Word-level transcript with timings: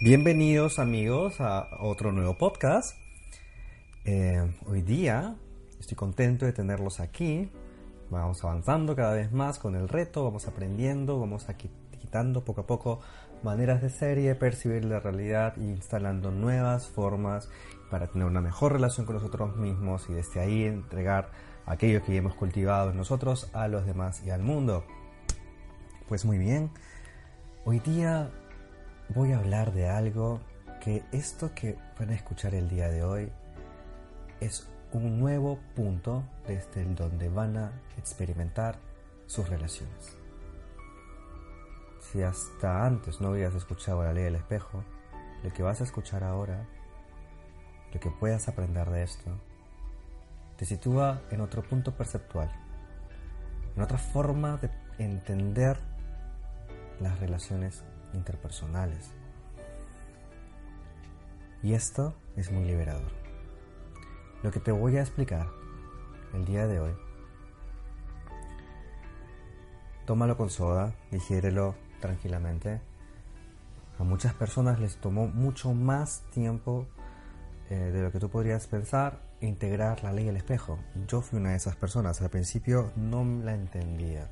Bienvenidos 0.00 0.78
amigos 0.78 1.40
a 1.40 1.70
otro 1.80 2.12
nuevo 2.12 2.38
podcast. 2.38 2.96
Eh, 4.04 4.48
hoy 4.68 4.82
día 4.82 5.34
estoy 5.80 5.96
contento 5.96 6.46
de 6.46 6.52
tenerlos 6.52 7.00
aquí. 7.00 7.50
Vamos 8.08 8.44
avanzando 8.44 8.94
cada 8.94 9.14
vez 9.14 9.32
más 9.32 9.58
con 9.58 9.74
el 9.74 9.88
reto, 9.88 10.22
vamos 10.22 10.46
aprendiendo, 10.46 11.18
vamos 11.18 11.48
aquí 11.48 11.68
quitando 11.98 12.44
poco 12.44 12.60
a 12.60 12.66
poco 12.68 13.00
maneras 13.42 13.82
de 13.82 13.90
ser 13.90 14.18
y 14.18 14.22
de 14.22 14.36
percibir 14.36 14.84
la 14.84 15.00
realidad 15.00 15.54
e 15.58 15.62
instalando 15.62 16.30
nuevas 16.30 16.86
formas 16.86 17.50
para 17.90 18.06
tener 18.06 18.28
una 18.28 18.40
mejor 18.40 18.74
relación 18.74 19.04
con 19.04 19.16
nosotros 19.16 19.56
mismos 19.56 20.08
y 20.08 20.12
desde 20.12 20.38
ahí 20.38 20.62
entregar 20.62 21.32
aquello 21.66 22.04
que 22.04 22.16
hemos 22.16 22.34
cultivado 22.34 22.92
en 22.92 22.96
nosotros 22.96 23.50
a 23.52 23.66
los 23.66 23.84
demás 23.84 24.22
y 24.24 24.30
al 24.30 24.44
mundo. 24.44 24.84
Pues 26.08 26.24
muy 26.24 26.38
bien, 26.38 26.70
hoy 27.64 27.80
día 27.80 28.30
voy 29.14 29.32
a 29.32 29.38
hablar 29.38 29.72
de 29.72 29.88
algo 29.88 30.40
que 30.80 31.02
esto 31.12 31.54
que 31.54 31.76
van 31.98 32.10
a 32.10 32.14
escuchar 32.14 32.54
el 32.54 32.68
día 32.68 32.88
de 32.88 33.02
hoy 33.02 33.32
es 34.40 34.68
un 34.92 35.18
nuevo 35.18 35.58
punto 35.74 36.24
desde 36.46 36.82
el 36.82 36.94
donde 36.94 37.28
van 37.28 37.56
a 37.56 37.72
experimentar 37.96 38.78
sus 39.26 39.48
relaciones. 39.48 40.16
Si 42.00 42.22
hasta 42.22 42.84
antes 42.84 43.20
no 43.20 43.28
habías 43.28 43.54
escuchado 43.54 44.02
la 44.02 44.12
ley 44.12 44.24
del 44.24 44.36
espejo, 44.36 44.84
lo 45.42 45.52
que 45.52 45.62
vas 45.62 45.80
a 45.80 45.84
escuchar 45.84 46.22
ahora, 46.22 46.66
lo 47.92 48.00
que 48.00 48.10
puedas 48.10 48.48
aprender 48.48 48.88
de 48.90 49.02
esto, 49.02 49.30
te 50.56 50.64
sitúa 50.64 51.22
en 51.30 51.40
otro 51.40 51.62
punto 51.62 51.94
perceptual, 51.96 52.50
en 53.74 53.82
otra 53.82 53.98
forma 53.98 54.56
de 54.58 54.70
entender 54.98 55.78
las 57.00 57.18
relaciones 57.20 57.84
interpersonales. 58.14 59.12
Y 61.62 61.74
esto 61.74 62.14
es 62.36 62.52
muy 62.52 62.64
liberador. 62.64 63.10
Lo 64.42 64.50
que 64.50 64.60
te 64.60 64.70
voy 64.70 64.96
a 64.96 65.00
explicar 65.00 65.48
el 66.32 66.44
día 66.44 66.66
de 66.66 66.78
hoy, 66.78 66.92
tómalo 70.06 70.36
con 70.36 70.50
soda, 70.50 70.94
digiérelo 71.10 71.74
tranquilamente. 72.00 72.80
A 73.98 74.04
muchas 74.04 74.34
personas 74.34 74.78
les 74.78 74.96
tomó 74.98 75.26
mucho 75.26 75.74
más 75.74 76.22
tiempo 76.30 76.86
eh, 77.68 77.74
de 77.74 78.02
lo 78.02 78.12
que 78.12 78.20
tú 78.20 78.30
podrías 78.30 78.68
pensar 78.68 79.20
integrar 79.40 80.04
la 80.04 80.12
ley 80.12 80.24
del 80.24 80.36
espejo. 80.36 80.78
Yo 81.08 81.20
fui 81.20 81.40
una 81.40 81.50
de 81.50 81.56
esas 81.56 81.74
personas. 81.74 82.22
Al 82.22 82.30
principio 82.30 82.92
no 82.94 83.24
la 83.24 83.54
entendía, 83.54 84.30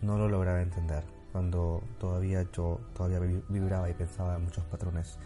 no 0.00 0.16
lo 0.16 0.28
lograba 0.28 0.62
entender 0.62 1.13
cuando 1.34 1.82
todavía 1.98 2.46
yo 2.52 2.78
todavía 2.94 3.18
vibraba 3.48 3.90
y 3.90 3.92
pensaba 3.92 4.36
en 4.36 4.44
muchos 4.44 4.62
patrones 4.66 5.18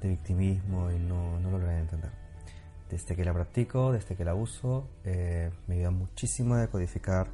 de 0.00 0.08
victimismo 0.08 0.90
y 0.90 0.98
no, 0.98 1.38
no 1.38 1.52
lo 1.52 1.58
logré 1.60 1.78
entender. 1.78 2.10
Desde 2.90 3.14
que 3.14 3.24
la 3.24 3.32
practico, 3.32 3.92
desde 3.92 4.16
que 4.16 4.24
la 4.24 4.34
uso, 4.34 4.88
eh, 5.04 5.52
me 5.68 5.76
ayuda 5.76 5.92
muchísimo 5.92 6.54
a 6.54 6.58
decodificar 6.58 7.28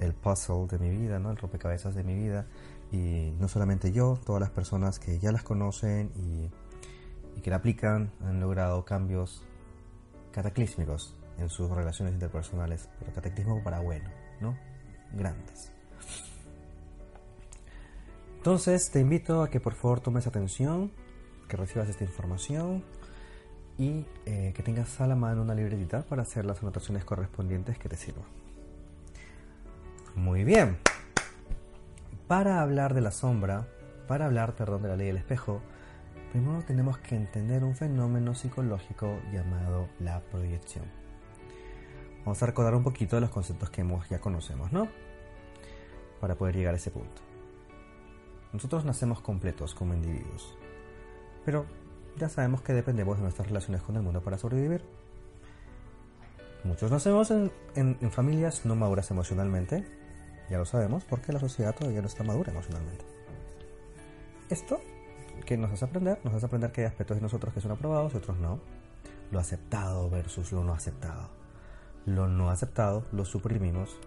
el 0.00 0.12
puzzle 0.12 0.66
de 0.66 0.80
mi 0.80 0.90
vida, 0.90 1.20
¿no? 1.20 1.30
el 1.30 1.36
rompecabezas 1.36 1.94
de 1.94 2.02
mi 2.02 2.16
vida. 2.16 2.46
Y 2.90 3.32
no 3.38 3.46
solamente 3.46 3.92
yo, 3.92 4.18
todas 4.26 4.40
las 4.40 4.50
personas 4.50 4.98
que 4.98 5.20
ya 5.20 5.30
las 5.30 5.44
conocen 5.44 6.10
y, 6.16 6.50
y 7.38 7.42
que 7.42 7.50
la 7.50 7.58
aplican 7.58 8.10
han 8.24 8.40
logrado 8.40 8.84
cambios 8.84 9.44
cataclísmicos 10.32 11.14
en 11.38 11.48
sus 11.48 11.70
relaciones 11.70 12.12
interpersonales, 12.14 12.88
pero 12.98 13.12
cataclismo 13.12 13.62
para 13.62 13.78
bueno, 13.78 14.10
¿no? 14.40 14.58
Grandes. 15.12 15.70
Entonces 18.42 18.90
te 18.90 18.98
invito 18.98 19.40
a 19.40 19.50
que 19.50 19.60
por 19.60 19.74
favor 19.74 20.00
tomes 20.00 20.26
atención, 20.26 20.90
que 21.46 21.56
recibas 21.56 21.88
esta 21.88 22.02
información 22.02 22.82
y 23.78 24.04
eh, 24.26 24.52
que 24.56 24.64
tengas 24.64 25.00
a 25.00 25.06
la 25.06 25.14
mano 25.14 25.42
una 25.42 25.54
libretita 25.54 26.02
para 26.02 26.22
hacer 26.22 26.44
las 26.44 26.60
anotaciones 26.60 27.04
correspondientes 27.04 27.78
que 27.78 27.88
te 27.88 27.96
sirvan. 27.96 28.24
Muy 30.16 30.42
bien. 30.42 30.78
Para 32.26 32.62
hablar 32.62 32.94
de 32.94 33.00
la 33.00 33.12
sombra, 33.12 33.68
para 34.08 34.26
hablar, 34.26 34.56
perdón, 34.56 34.82
de 34.82 34.88
la 34.88 34.96
ley 34.96 35.06
del 35.06 35.18
espejo, 35.18 35.60
primero 36.32 36.64
tenemos 36.64 36.98
que 36.98 37.14
entender 37.14 37.62
un 37.62 37.76
fenómeno 37.76 38.34
psicológico 38.34 39.20
llamado 39.32 39.88
la 40.00 40.18
proyección. 40.18 40.86
Vamos 42.24 42.42
a 42.42 42.46
recordar 42.46 42.74
un 42.74 42.82
poquito 42.82 43.14
de 43.14 43.20
los 43.20 43.30
conceptos 43.30 43.70
que 43.70 43.82
hemos, 43.82 44.08
ya 44.08 44.18
conocemos, 44.18 44.72
¿no? 44.72 44.88
Para 46.20 46.34
poder 46.34 46.56
llegar 46.56 46.74
a 46.74 46.78
ese 46.78 46.90
punto. 46.90 47.31
Nosotros 48.52 48.84
nacemos 48.84 49.20
completos 49.20 49.74
como 49.74 49.94
individuos, 49.94 50.54
pero 51.44 51.66
ya 52.18 52.28
sabemos 52.28 52.60
que 52.62 52.72
dependemos 52.72 53.16
de 53.16 53.22
nuestras 53.22 53.48
relaciones 53.48 53.82
con 53.82 53.96
el 53.96 54.02
mundo 54.02 54.20
para 54.20 54.38
sobrevivir. 54.38 54.82
Muchos 56.64 56.90
nacemos 56.90 57.30
en, 57.30 58.10
familias 58.10 58.64
no 58.64 58.76
maduras 58.76 59.10
emocionalmente, 59.10 59.84
ya 60.50 60.58
lo 60.58 60.64
sabemos, 60.64 61.04
porque 61.04 61.32
la 61.32 61.40
sociedad 61.40 61.74
todavía 61.74 62.02
no 62.02 62.06
está 62.06 62.24
madura 62.24 62.52
emocionalmente. 62.52 63.04
Esto, 64.50 64.80
que 65.46 65.56
nos 65.56 65.72
hace 65.72 65.86
aprender? 65.86 66.20
Nos 66.22 66.34
hace 66.34 66.46
aprender 66.46 66.70
que 66.70 66.82
hay 66.82 66.86
aspectos 66.86 67.16
de 67.16 67.22
nosotros 67.22 67.54
que 67.54 67.60
son 67.60 67.72
aprobados 67.72 68.12
y 68.14 68.18
otros 68.18 68.38
no. 68.38 68.60
Lo 69.30 69.40
aceptado 69.40 70.10
versus 70.10 70.52
lo 70.52 70.62
no 70.62 70.74
aceptado. 70.74 71.30
Lo 72.04 72.28
no 72.28 72.50
aceptado 72.50 73.04
lo 73.12 73.24
suprimimos 73.24 73.98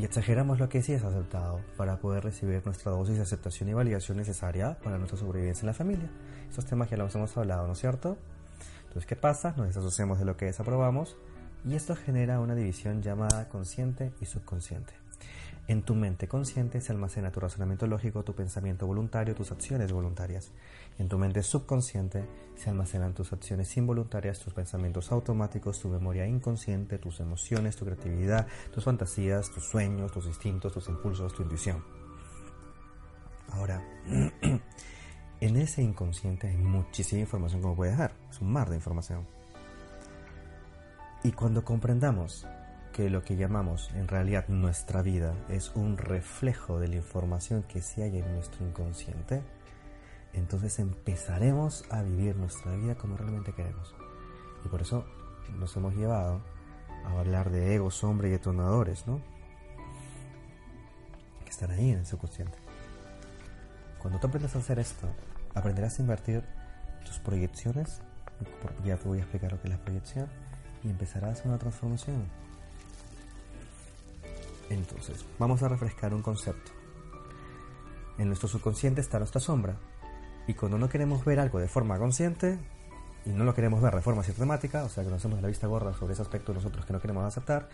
y 0.00 0.04
exageramos 0.04 0.58
lo 0.58 0.70
que 0.70 0.80
sí 0.80 0.94
es 0.94 1.04
aceptado 1.04 1.60
para 1.76 1.98
poder 1.98 2.24
recibir 2.24 2.64
nuestra 2.64 2.90
dosis 2.90 3.16
de 3.16 3.22
aceptación 3.22 3.68
y 3.68 3.74
validación 3.74 4.16
necesaria 4.16 4.78
para 4.82 4.96
nuestra 4.96 5.18
sobrevivencia 5.18 5.60
en 5.60 5.66
la 5.66 5.74
familia. 5.74 6.10
Estos 6.48 6.64
temas 6.64 6.88
ya 6.88 6.96
los 6.96 7.14
hemos 7.14 7.36
hablado, 7.36 7.66
¿no 7.66 7.74
es 7.74 7.80
cierto? 7.80 8.16
Entonces, 8.84 9.04
¿qué 9.04 9.16
pasa? 9.16 9.52
Nos 9.58 9.66
desasociamos 9.66 10.18
de 10.18 10.24
lo 10.24 10.38
que 10.38 10.46
desaprobamos 10.46 11.18
y 11.66 11.74
esto 11.74 11.94
genera 11.96 12.40
una 12.40 12.54
división 12.54 13.02
llamada 13.02 13.50
consciente 13.50 14.10
y 14.22 14.24
subconsciente. 14.24 14.99
En 15.68 15.82
tu 15.82 15.94
mente 15.94 16.26
consciente 16.26 16.80
se 16.80 16.92
almacena 16.92 17.30
tu 17.30 17.38
razonamiento 17.38 17.86
lógico, 17.86 18.24
tu 18.24 18.34
pensamiento 18.34 18.86
voluntario, 18.86 19.34
tus 19.34 19.52
acciones 19.52 19.92
voluntarias. 19.92 20.50
En 20.98 21.08
tu 21.08 21.16
mente 21.16 21.42
subconsciente 21.42 22.24
se 22.56 22.70
almacenan 22.70 23.14
tus 23.14 23.32
acciones 23.32 23.76
involuntarias, 23.76 24.40
tus 24.40 24.52
pensamientos 24.52 25.12
automáticos, 25.12 25.80
tu 25.80 25.88
memoria 25.88 26.26
inconsciente, 26.26 26.98
tus 26.98 27.20
emociones, 27.20 27.76
tu 27.76 27.84
creatividad, 27.84 28.46
tus 28.72 28.84
fantasías, 28.84 29.50
tus 29.50 29.64
sueños, 29.64 30.12
tus 30.12 30.26
instintos, 30.26 30.72
tus 30.72 30.88
impulsos, 30.88 31.32
tu 31.32 31.42
intuición. 31.42 31.84
Ahora, 33.52 33.82
en 35.40 35.56
ese 35.56 35.82
inconsciente 35.82 36.48
hay 36.48 36.56
muchísima 36.56 37.20
información 37.20 37.62
como 37.62 37.76
puedes 37.76 37.96
dar. 37.96 38.12
Es 38.28 38.40
un 38.40 38.52
mar 38.52 38.68
de 38.70 38.76
información. 38.76 39.26
Y 41.22 41.32
cuando 41.32 41.64
comprendamos 41.64 42.46
que 42.92 43.10
lo 43.10 43.22
que 43.22 43.36
llamamos 43.36 43.90
en 43.94 44.08
realidad 44.08 44.48
nuestra 44.48 45.02
vida 45.02 45.34
es 45.48 45.72
un 45.74 45.96
reflejo 45.96 46.78
de 46.78 46.88
la 46.88 46.96
información 46.96 47.62
que 47.62 47.82
sí 47.82 48.02
hay 48.02 48.18
en 48.18 48.34
nuestro 48.34 48.66
inconsciente, 48.66 49.42
entonces 50.32 50.78
empezaremos 50.78 51.84
a 51.90 52.02
vivir 52.02 52.36
nuestra 52.36 52.74
vida 52.76 52.94
como 52.94 53.16
realmente 53.16 53.52
queremos. 53.52 53.94
Y 54.64 54.68
por 54.68 54.82
eso 54.82 55.04
nos 55.58 55.76
hemos 55.76 55.94
llevado 55.94 56.40
a 57.04 57.18
hablar 57.18 57.50
de 57.50 57.74
egos, 57.74 57.94
sombra 57.94 58.28
y 58.28 58.30
detonadores, 58.30 59.06
¿no? 59.06 59.20
Que 61.44 61.50
están 61.50 61.70
ahí 61.70 61.90
en 61.90 62.00
el 62.00 62.06
subconsciente. 62.06 62.58
Cuando 63.98 64.18
tú 64.18 64.26
aprendes 64.28 64.54
a 64.54 64.58
hacer 64.58 64.78
esto, 64.78 65.08
aprenderás 65.54 65.98
a 65.98 66.02
invertir 66.02 66.44
tus 67.04 67.18
proyecciones, 67.18 68.02
ya 68.84 68.96
te 68.96 69.08
voy 69.08 69.18
a 69.18 69.22
explicar 69.22 69.52
lo 69.52 69.60
que 69.60 69.68
es 69.68 69.74
la 69.74 69.84
proyección, 69.84 70.28
y 70.82 70.88
empezarás 70.88 71.44
una 71.44 71.58
transformación 71.58 72.24
entonces, 74.70 75.24
vamos 75.38 75.62
a 75.62 75.68
refrescar 75.68 76.14
un 76.14 76.22
concepto. 76.22 76.72
En 78.18 78.28
nuestro 78.28 78.48
subconsciente 78.48 79.00
está 79.00 79.18
nuestra 79.18 79.40
sombra. 79.40 79.76
Y 80.46 80.54
cuando 80.54 80.78
no 80.78 80.88
queremos 80.88 81.24
ver 81.24 81.40
algo 81.40 81.58
de 81.58 81.68
forma 81.68 81.98
consciente, 81.98 82.58
y 83.26 83.30
no 83.30 83.44
lo 83.44 83.54
queremos 83.54 83.82
ver 83.82 83.94
de 83.94 84.00
forma 84.00 84.22
sistemática, 84.22 84.84
o 84.84 84.88
sea 84.88 85.04
que 85.04 85.10
nos 85.10 85.18
hacemos 85.18 85.42
la 85.42 85.48
vista 85.48 85.66
gorda 85.66 85.92
sobre 85.92 86.14
ese 86.14 86.22
aspecto 86.22 86.54
nosotros 86.54 86.86
que 86.86 86.92
no 86.92 87.00
queremos 87.00 87.24
aceptar, 87.24 87.68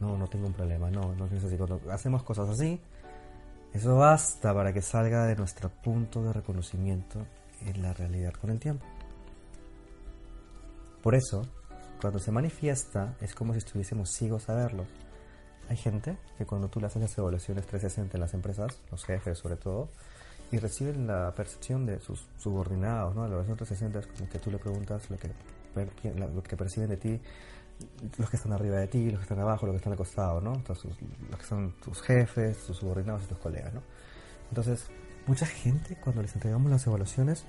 no, 0.00 0.16
no 0.16 0.26
tengo 0.26 0.46
un 0.46 0.54
problema, 0.54 0.90
no, 0.90 1.14
no 1.14 1.26
es 1.26 1.44
así. 1.44 1.56
Cuando 1.56 1.80
hacemos 1.92 2.22
cosas 2.22 2.48
así, 2.48 2.80
Eso 3.74 3.96
basta 3.96 4.54
para 4.54 4.72
que 4.72 4.80
salga 4.80 5.26
de 5.26 5.34
nuestro 5.34 5.68
punto 5.68 6.22
de 6.22 6.32
reconocimiento 6.32 7.26
en 7.60 7.82
la 7.82 7.92
realidad 7.92 8.32
con 8.34 8.50
el 8.50 8.60
tiempo. 8.60 8.86
Por 11.02 11.16
eso, 11.16 11.42
cuando 12.00 12.20
se 12.20 12.30
manifiesta, 12.30 13.16
es 13.20 13.34
como 13.34 13.52
si 13.52 13.58
estuviésemos 13.58 14.10
ciegos 14.10 14.48
a 14.48 14.54
verlo. 14.54 14.86
Hay 15.68 15.76
gente 15.76 16.16
que 16.36 16.44
cuando 16.44 16.68
tú 16.68 16.80
le 16.80 16.86
haces 16.86 17.00
las 17.00 17.16
evaluaciones 17.16 17.66
360 17.66 18.16
en 18.16 18.20
las 18.20 18.34
empresas, 18.34 18.78
los 18.90 19.04
jefes 19.04 19.38
sobre 19.38 19.56
todo, 19.56 19.88
y 20.52 20.58
reciben 20.58 21.06
la 21.06 21.32
percepción 21.34 21.86
de 21.86 22.00
sus 22.00 22.26
subordinados, 22.38 23.14
¿no? 23.14 23.22
La 23.22 23.28
evaluación 23.28 23.56
360 23.56 23.98
es 23.98 24.06
como 24.06 24.30
que 24.30 24.38
tú 24.38 24.50
le 24.50 24.58
preguntas 24.58 25.08
lo 25.10 25.16
que, 25.16 26.56
perciben 26.56 26.90
de 26.90 26.96
ti 26.96 27.20
los 28.18 28.30
que 28.30 28.36
están 28.36 28.52
arriba 28.52 28.76
de 28.76 28.86
ti, 28.86 29.10
los 29.10 29.18
que 29.18 29.24
están 29.24 29.40
abajo, 29.40 29.66
los 29.66 29.72
que 29.72 29.78
están 29.78 29.92
al 29.92 29.98
costado, 29.98 30.40
¿no? 30.40 30.62
los 30.68 31.38
que 31.40 31.44
son 31.44 31.72
tus 31.82 32.00
jefes, 32.02 32.58
tus 32.66 32.76
subordinados 32.76 33.24
y 33.24 33.26
tus 33.26 33.38
colegas, 33.38 33.74
¿no? 33.74 33.82
Entonces, 34.50 34.86
mucha 35.26 35.44
gente 35.46 35.96
cuando 35.96 36.22
les 36.22 36.32
entregamos 36.34 36.70
las 36.70 36.86
evaluaciones 36.86 37.44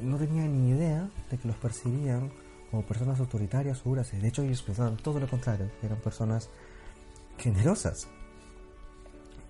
no 0.00 0.18
tenía 0.18 0.46
ni 0.46 0.70
idea 0.70 1.08
de 1.30 1.38
que 1.38 1.48
los 1.48 1.56
percibían 1.56 2.30
como 2.70 2.84
personas 2.86 3.18
autoritarias 3.20 3.82
o. 3.84 3.94
De 3.94 4.28
hecho, 4.28 4.42
ellos 4.42 4.62
pensaban 4.62 4.96
todo 4.96 5.20
lo 5.20 5.28
contrario, 5.28 5.70
eran 5.82 5.98
personas 5.98 6.50
generosas. 7.38 8.08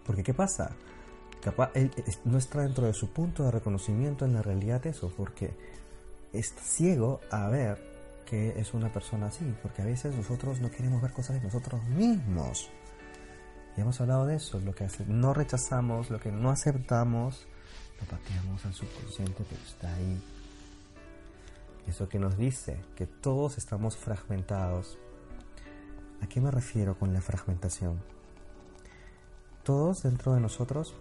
Porque, 0.04 0.22
¿qué 0.22 0.34
pasa? 0.34 0.72
Capaz, 1.42 1.70
él 1.74 1.90
no 2.24 2.38
está 2.38 2.62
dentro 2.62 2.86
de 2.86 2.94
su 2.94 3.10
punto 3.10 3.44
de 3.44 3.50
reconocimiento 3.50 4.24
en 4.24 4.34
la 4.34 4.42
realidad 4.42 4.86
eso, 4.86 5.12
porque 5.16 5.54
está 6.32 6.62
ciego 6.62 7.20
a 7.30 7.48
ver 7.48 7.94
que 8.24 8.58
es 8.58 8.74
una 8.74 8.92
persona 8.92 9.26
así, 9.26 9.54
porque 9.62 9.82
a 9.82 9.84
veces 9.84 10.14
nosotros 10.14 10.60
no 10.60 10.70
queremos 10.70 11.02
ver 11.02 11.12
cosas 11.12 11.36
de 11.36 11.42
nosotros 11.42 11.82
mismos. 11.84 12.70
Y 13.76 13.80
hemos 13.80 14.00
hablado 14.00 14.26
de 14.26 14.36
eso, 14.36 14.60
lo 14.60 14.74
que 14.74 14.86
no 15.08 15.34
rechazamos, 15.34 16.10
lo 16.10 16.20
que 16.20 16.30
no 16.30 16.50
aceptamos, 16.50 17.46
lo 18.00 18.06
pateamos 18.06 18.64
al 18.64 18.72
subconsciente, 18.72 19.44
pero 19.48 19.62
está 19.62 19.94
ahí. 19.94 20.22
Eso 21.86 22.08
que 22.08 22.18
nos 22.18 22.38
dice 22.38 22.78
que 22.96 23.06
todos 23.06 23.58
estamos 23.58 23.96
fragmentados. 23.96 24.98
¿A 26.24 26.26
qué 26.26 26.40
me 26.40 26.50
refiero 26.50 26.98
con 26.98 27.12
la 27.12 27.20
fragmentación? 27.20 28.00
Todos 29.62 30.04
dentro 30.04 30.32
de 30.32 30.40
nosotros 30.40 30.94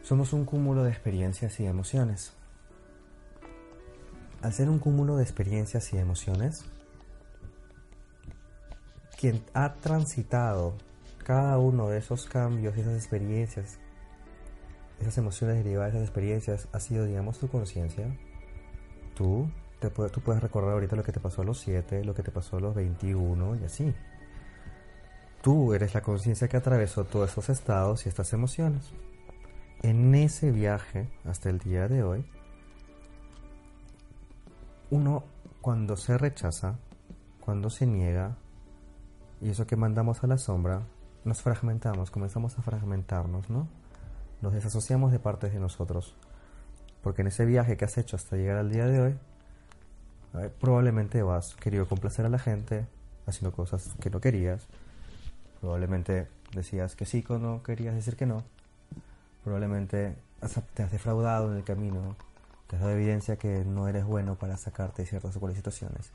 somos 0.00 0.32
un 0.32 0.46
cúmulo 0.46 0.84
de 0.84 0.90
experiencias 0.90 1.60
y 1.60 1.66
emociones. 1.66 2.32
Al 4.40 4.54
ser 4.54 4.70
un 4.70 4.78
cúmulo 4.78 5.18
de 5.18 5.24
experiencias 5.24 5.92
y 5.92 5.98
emociones, 5.98 6.64
quien 9.20 9.44
ha 9.52 9.74
transitado 9.74 10.72
cada 11.22 11.58
uno 11.58 11.88
de 11.88 11.98
esos 11.98 12.24
cambios, 12.24 12.74
esas 12.78 12.94
experiencias, 12.94 13.78
esas 14.98 15.18
emociones 15.18 15.62
derivadas 15.62 15.92
de 15.92 15.98
esas 15.98 16.08
experiencias, 16.08 16.68
ha 16.72 16.80
sido, 16.80 17.04
digamos, 17.04 17.38
tu 17.38 17.48
conciencia. 17.48 18.16
Tú, 19.14 19.50
te 19.90 20.08
tú 20.08 20.20
puedes 20.20 20.42
recordar 20.42 20.72
ahorita 20.72 20.96
lo 20.96 21.02
que 21.02 21.12
te 21.12 21.20
pasó 21.20 21.42
a 21.42 21.44
los 21.44 21.58
7, 21.58 22.04
lo 22.04 22.14
que 22.14 22.22
te 22.22 22.30
pasó 22.30 22.56
a 22.56 22.60
los 22.60 22.74
21 22.74 23.56
y 23.56 23.64
así. 23.64 23.94
Tú 25.42 25.74
eres 25.74 25.92
la 25.94 26.02
conciencia 26.02 26.48
que 26.48 26.56
atravesó 26.56 27.04
todos 27.04 27.30
esos 27.30 27.48
estados 27.48 28.06
y 28.06 28.08
estas 28.08 28.32
emociones. 28.32 28.92
En 29.82 30.14
ese 30.14 30.52
viaje 30.52 31.10
hasta 31.24 31.50
el 31.50 31.58
día 31.58 31.88
de 31.88 32.04
hoy, 32.04 32.24
uno 34.90 35.24
cuando 35.60 35.96
se 35.96 36.16
rechaza, 36.16 36.78
cuando 37.40 37.68
se 37.70 37.86
niega, 37.86 38.36
y 39.40 39.50
eso 39.50 39.66
que 39.66 39.74
mandamos 39.74 40.22
a 40.22 40.28
la 40.28 40.38
sombra, 40.38 40.82
nos 41.24 41.42
fragmentamos, 41.42 42.12
comenzamos 42.12 42.56
a 42.58 42.62
fragmentarnos, 42.62 43.50
¿no? 43.50 43.68
Nos 44.40 44.52
desasociamos 44.52 45.10
de 45.10 45.18
partes 45.18 45.52
de 45.52 45.58
nosotros. 45.58 46.14
Porque 47.02 47.22
en 47.22 47.28
ese 47.28 47.44
viaje 47.44 47.76
que 47.76 47.84
has 47.84 47.98
hecho 47.98 48.14
hasta 48.14 48.36
llegar 48.36 48.58
al 48.58 48.70
día 48.70 48.86
de 48.86 49.00
hoy, 49.00 49.18
probablemente 50.60 51.20
has 51.20 51.54
querido 51.54 51.86
complacer 51.86 52.26
a 52.26 52.28
la 52.28 52.38
gente, 52.38 52.86
haciendo 53.26 53.54
cosas 53.54 53.90
que 54.00 54.10
no 54.10 54.20
querías. 54.20 54.66
Probablemente 55.60 56.28
decías 56.54 56.96
que 56.96 57.06
sí 57.06 57.22
cuando 57.22 57.62
querías 57.62 57.94
decir 57.94 58.16
que 58.16 58.26
no. 58.26 58.44
Probablemente 59.44 60.16
te 60.74 60.82
has 60.82 60.92
defraudado 60.92 61.50
en 61.52 61.58
el 61.58 61.64
camino 61.64 62.16
te 62.72 62.78
da 62.78 62.90
evidencia 62.90 63.36
que 63.36 63.66
no 63.66 63.86
eres 63.86 64.06
bueno 64.06 64.36
para 64.36 64.56
sacarte 64.56 65.02
de 65.02 65.08
ciertas 65.08 65.34
situaciones. 65.34 66.10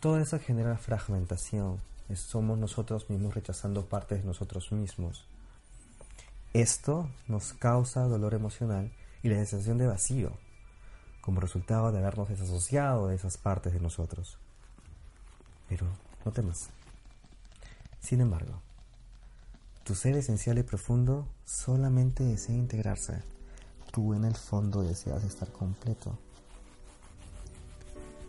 Todo 0.00 0.18
eso 0.18 0.38
genera 0.40 0.78
fragmentación. 0.78 1.78
somos 2.14 2.58
nosotros 2.58 3.10
mismos 3.10 3.34
rechazando 3.34 3.84
partes 3.84 4.20
de 4.20 4.24
nosotros 4.24 4.72
mismos. 4.72 5.26
Esto 6.54 7.10
nos 7.28 7.52
causa 7.52 8.00
dolor 8.04 8.32
emocional 8.32 8.90
y 9.22 9.28
la 9.28 9.36
sensación 9.36 9.76
de 9.76 9.88
vacío, 9.88 10.32
como 11.20 11.40
resultado 11.40 11.92
de 11.92 11.98
habernos 11.98 12.28
desasociado 12.28 13.08
de 13.08 13.16
esas 13.16 13.36
partes 13.36 13.72
de 13.72 13.80
nosotros. 13.80 14.38
Pero 15.68 15.86
no 16.24 16.32
temas. 16.32 16.70
Sin 18.00 18.20
embargo, 18.20 18.60
tu 19.84 19.94
ser 19.94 20.16
esencial 20.16 20.58
y 20.58 20.62
profundo 20.62 21.26
solamente 21.44 22.24
desea 22.24 22.56
integrarse 22.56 23.22
tú 23.90 24.14
en 24.14 24.24
el 24.24 24.36
fondo 24.36 24.82
deseas 24.82 25.24
estar 25.24 25.50
completo. 25.50 26.16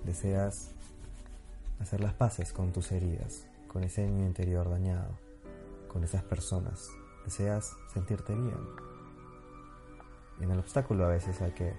Deseas 0.04 0.72
hacer 1.80 2.02
las 2.02 2.14
paces 2.14 2.52
con 2.52 2.72
tus 2.72 2.92
heridas, 2.92 3.46
con 3.68 3.84
ese 3.84 4.06
niño 4.06 4.26
interior 4.26 4.70
dañado, 4.70 5.12
con 5.88 6.04
esas 6.04 6.24
personas. 6.24 6.90
Deseas 7.26 7.76
sentirte 7.94 8.34
bien. 8.34 8.58
En 10.40 10.50
el 10.50 10.60
obstáculo 10.60 11.06
a 11.06 11.10
veces 11.10 11.40
hay 11.42 11.52
que 11.52 11.74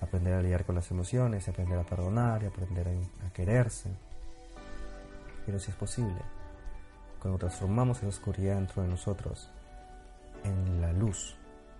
aprender 0.00 0.34
a 0.34 0.42
lidiar 0.42 0.64
con 0.64 0.74
las 0.74 0.90
emociones, 0.90 1.48
aprender 1.48 1.78
a 1.78 1.84
perdonar 1.84 2.42
y 2.42 2.46
aprender 2.46 2.88
a, 2.88 3.32
quererse. 3.32 3.90
Pero 5.44 5.58
si 5.58 5.70
es 5.70 5.76
posible, 5.76 6.20
cuando 7.20 7.38
transformamos 7.38 7.98
esa 7.98 8.08
oscuridad 8.08 8.56
dentro 8.56 8.82
de 8.82 8.88
nosotros 8.88 9.48
en 10.44 10.80
la 10.80 10.92
luz 10.92 11.36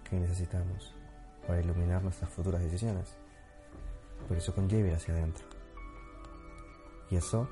que 0.08 0.16
necesitamos, 0.16 0.94
para 1.46 1.60
iluminar 1.60 2.02
nuestras 2.02 2.30
futuras 2.30 2.60
decisiones. 2.60 3.14
Por 4.28 4.36
eso 4.36 4.54
conlleve 4.54 4.94
hacia 4.94 5.14
adentro. 5.14 5.44
Y 7.10 7.16
eso 7.16 7.48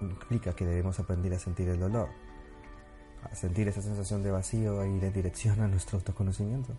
implica 0.00 0.54
que 0.54 0.64
debemos 0.64 0.98
aprender 1.00 1.32
a 1.34 1.38
sentir 1.38 1.68
el 1.68 1.80
dolor, 1.80 2.08
a 3.24 3.34
sentir 3.34 3.66
esa 3.68 3.82
sensación 3.82 4.22
de 4.22 4.30
vacío 4.30 4.82
e 4.82 4.90
ir 4.90 5.04
en 5.04 5.12
dirección 5.12 5.60
a 5.60 5.68
nuestro 5.68 5.98
autoconocimiento. 5.98 6.72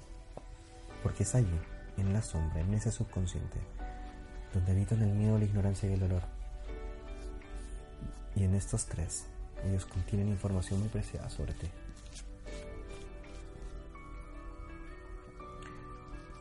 Porque 1.03 1.23
es 1.23 1.35
allí, 1.35 1.59
en 1.97 2.13
la 2.13 2.21
sombra, 2.21 2.61
en 2.61 2.73
ese 2.73 2.91
subconsciente, 2.91 3.59
donde 4.53 4.71
habitan 4.71 5.01
el 5.01 5.13
miedo, 5.13 5.37
la 5.37 5.45
ignorancia 5.45 5.89
y 5.89 5.93
el 5.93 5.99
dolor. 5.99 6.23
Y 8.35 8.43
en 8.43 8.53
estos 8.55 8.85
tres, 8.85 9.25
ellos 9.65 9.85
contienen 9.85 10.29
información 10.29 10.79
muy 10.79 10.89
preciada 10.89 11.29
sobre 11.29 11.53
ti. 11.53 11.67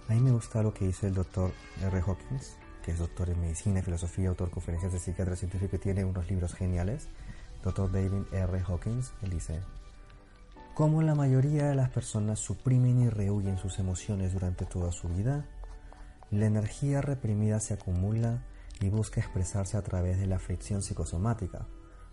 A 0.09 0.15
mí 0.15 0.21
me 0.21 0.31
gusta 0.31 0.63
lo 0.63 0.73
que 0.73 0.87
dice 0.87 1.09
el 1.09 1.15
doctor 1.15 1.51
R. 1.83 2.01
Hawkins, 2.01 2.57
que 2.85 2.93
es 2.93 2.99
doctor 2.99 3.29
en 3.29 3.41
medicina 3.41 3.83
filosofía, 3.83 4.29
autor 4.29 4.49
de 4.49 4.55
conferencias 4.55 4.93
de 4.93 5.01
psiquiatra 5.01 5.35
científico 5.35 5.75
y 5.75 5.79
tiene 5.81 6.05
unos 6.05 6.31
libros 6.31 6.55
geniales. 6.55 7.09
Doctor 7.65 7.91
David 7.91 8.33
R. 8.33 8.63
Hawkins, 8.69 9.13
él 9.23 9.31
dice, 9.31 9.61
como 10.77 11.01
la 11.01 11.15
mayoría 11.15 11.69
de 11.69 11.75
las 11.75 11.89
personas 11.89 12.39
suprimen 12.39 13.01
y 13.01 13.09
rehuyen 13.09 13.57
sus 13.57 13.79
emociones 13.79 14.35
durante 14.35 14.67
toda 14.67 14.93
su 14.93 15.09
vida, 15.09 15.47
la 16.31 16.45
energía 16.45 17.01
reprimida 17.01 17.61
se 17.61 17.73
acumula 17.73 18.43
y 18.83 18.91
busca 18.91 19.19
expresarse 19.19 19.79
a 19.79 19.83
través 19.83 20.21
de 20.21 20.27
la 20.27 20.37
aflicción 20.37 20.83
psicosomática, 20.83 21.67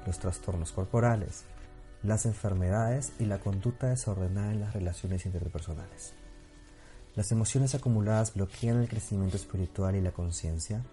los 0.08 0.18
trastornos 0.18 0.72
corporales, 0.72 1.44
las 2.04 2.26
enfermedades 2.26 3.12
y 3.20 3.26
la 3.26 3.40
conducta 3.40 3.90
desordenada 3.90 4.54
en 4.54 4.62
las 4.62 4.74
relaciones 4.74 5.26
interpersonales. 5.26 6.14
Las 7.16 7.34
emociones 7.34 7.76
acumuladas 7.76 8.34
bloquean 8.34 8.80
el 8.80 8.88
crecimiento 8.88 9.36
espiritual 9.36 9.98
y 9.98 10.02
la 10.02 10.14
conciencia, 10.14 10.86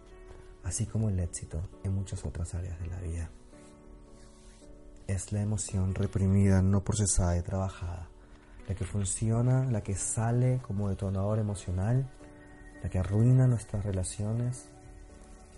así 0.64 0.86
como 0.86 1.08
el 1.08 1.20
éxito 1.20 1.62
en 1.84 1.94
muchas 1.94 2.24
otras 2.24 2.52
áreas 2.52 2.80
de 2.80 2.88
la 2.88 2.98
vida. 2.98 3.30
Es 5.10 5.32
la 5.32 5.42
emoción 5.42 5.92
reprimida, 5.92 6.62
no 6.62 6.84
procesada 6.84 7.36
y 7.36 7.42
trabajada, 7.42 8.06
la 8.68 8.76
que 8.76 8.84
funciona, 8.84 9.64
la 9.64 9.80
que 9.80 9.96
sale 9.96 10.60
como 10.64 10.88
detonador 10.88 11.40
emocional, 11.40 12.08
la 12.80 12.88
que 12.88 13.00
arruina 13.00 13.48
nuestras 13.48 13.84
relaciones, 13.84 14.68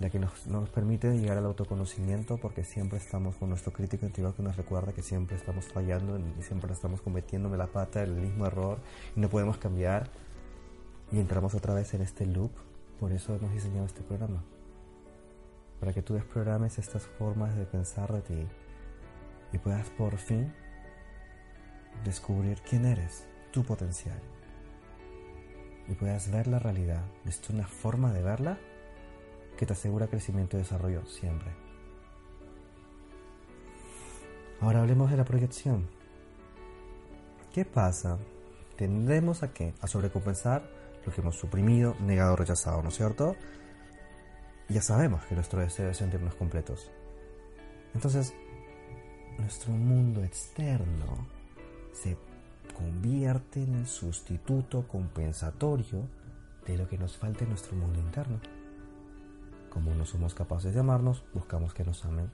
la 0.00 0.08
que 0.08 0.18
nos, 0.18 0.46
nos, 0.46 0.70
permite 0.70 1.14
llegar 1.18 1.36
al 1.36 1.44
autoconocimiento 1.44 2.38
porque 2.38 2.64
siempre 2.64 2.96
estamos 2.96 3.36
con 3.36 3.50
nuestro 3.50 3.74
crítico 3.74 4.06
interior 4.06 4.34
que 4.34 4.42
nos 4.42 4.56
recuerda 4.56 4.94
que 4.94 5.02
siempre 5.02 5.36
estamos 5.36 5.66
fallando 5.66 6.18
y 6.18 6.42
siempre 6.42 6.72
estamos 6.72 7.02
cometiendo 7.02 7.54
la 7.54 7.66
pata, 7.66 8.02
el 8.02 8.14
mismo 8.14 8.46
error 8.46 8.78
y 9.14 9.20
no 9.20 9.28
podemos 9.28 9.58
cambiar 9.58 10.08
y 11.12 11.20
entramos 11.20 11.54
otra 11.54 11.74
vez 11.74 11.92
en 11.92 12.00
este 12.00 12.24
loop. 12.24 12.52
Por 12.98 13.12
eso 13.12 13.34
hemos 13.34 13.52
diseñado 13.52 13.84
este 13.84 14.00
programa. 14.00 14.42
Para 15.78 15.92
que 15.92 16.00
tú 16.00 16.14
desprogrames 16.14 16.78
estas 16.78 17.02
formas 17.02 17.54
de 17.54 17.66
pensar 17.66 18.10
de 18.14 18.22
ti 18.22 18.46
y 19.52 19.58
puedas 19.58 19.90
por 19.90 20.16
fin 20.16 20.52
descubrir 22.04 22.60
quién 22.62 22.84
eres 22.86 23.26
tu 23.50 23.62
potencial 23.64 24.20
y 25.88 25.94
puedas 25.94 26.30
ver 26.30 26.46
la 26.46 26.58
realidad 26.58 27.04
desde 27.24 27.52
una 27.52 27.66
forma 27.66 28.12
de 28.12 28.22
verla 28.22 28.58
que 29.56 29.66
te 29.66 29.72
asegura 29.72 30.08
crecimiento 30.08 30.56
y 30.56 30.60
desarrollo 30.60 31.04
siempre. 31.06 31.50
Ahora 34.60 34.80
hablemos 34.80 35.10
de 35.10 35.16
la 35.16 35.24
proyección. 35.24 35.88
¿Qué 37.52 37.64
pasa? 37.64 38.18
Tendemos 38.76 39.42
a 39.42 39.52
qué? 39.52 39.74
A 39.80 39.86
sobrecompensar 39.86 40.68
lo 41.04 41.12
que 41.12 41.20
hemos 41.20 41.36
suprimido, 41.36 41.96
negado, 42.00 42.36
rechazado, 42.36 42.82
¿no 42.82 42.88
es 42.88 42.96
cierto? 42.96 43.36
Ya 44.68 44.80
sabemos 44.80 45.24
que 45.26 45.34
nuestro 45.34 45.60
deseo 45.60 45.90
es 45.90 45.98
sentirnos 45.98 46.34
completos. 46.36 46.90
Entonces, 47.94 48.34
nuestro 49.38 49.72
mundo 49.72 50.22
externo 50.22 51.26
se 51.92 52.16
convierte 52.76 53.62
en 53.62 53.74
el 53.74 53.86
sustituto 53.86 54.86
compensatorio 54.88 56.08
de 56.66 56.76
lo 56.76 56.88
que 56.88 56.98
nos 56.98 57.16
falta 57.16 57.44
en 57.44 57.50
nuestro 57.50 57.76
mundo 57.76 57.98
interno. 57.98 58.40
Como 59.70 59.94
no 59.94 60.04
somos 60.04 60.34
capaces 60.34 60.74
de 60.74 60.80
amarnos, 60.80 61.22
buscamos 61.32 61.74
que 61.74 61.84
nos 61.84 62.04
amen. 62.04 62.30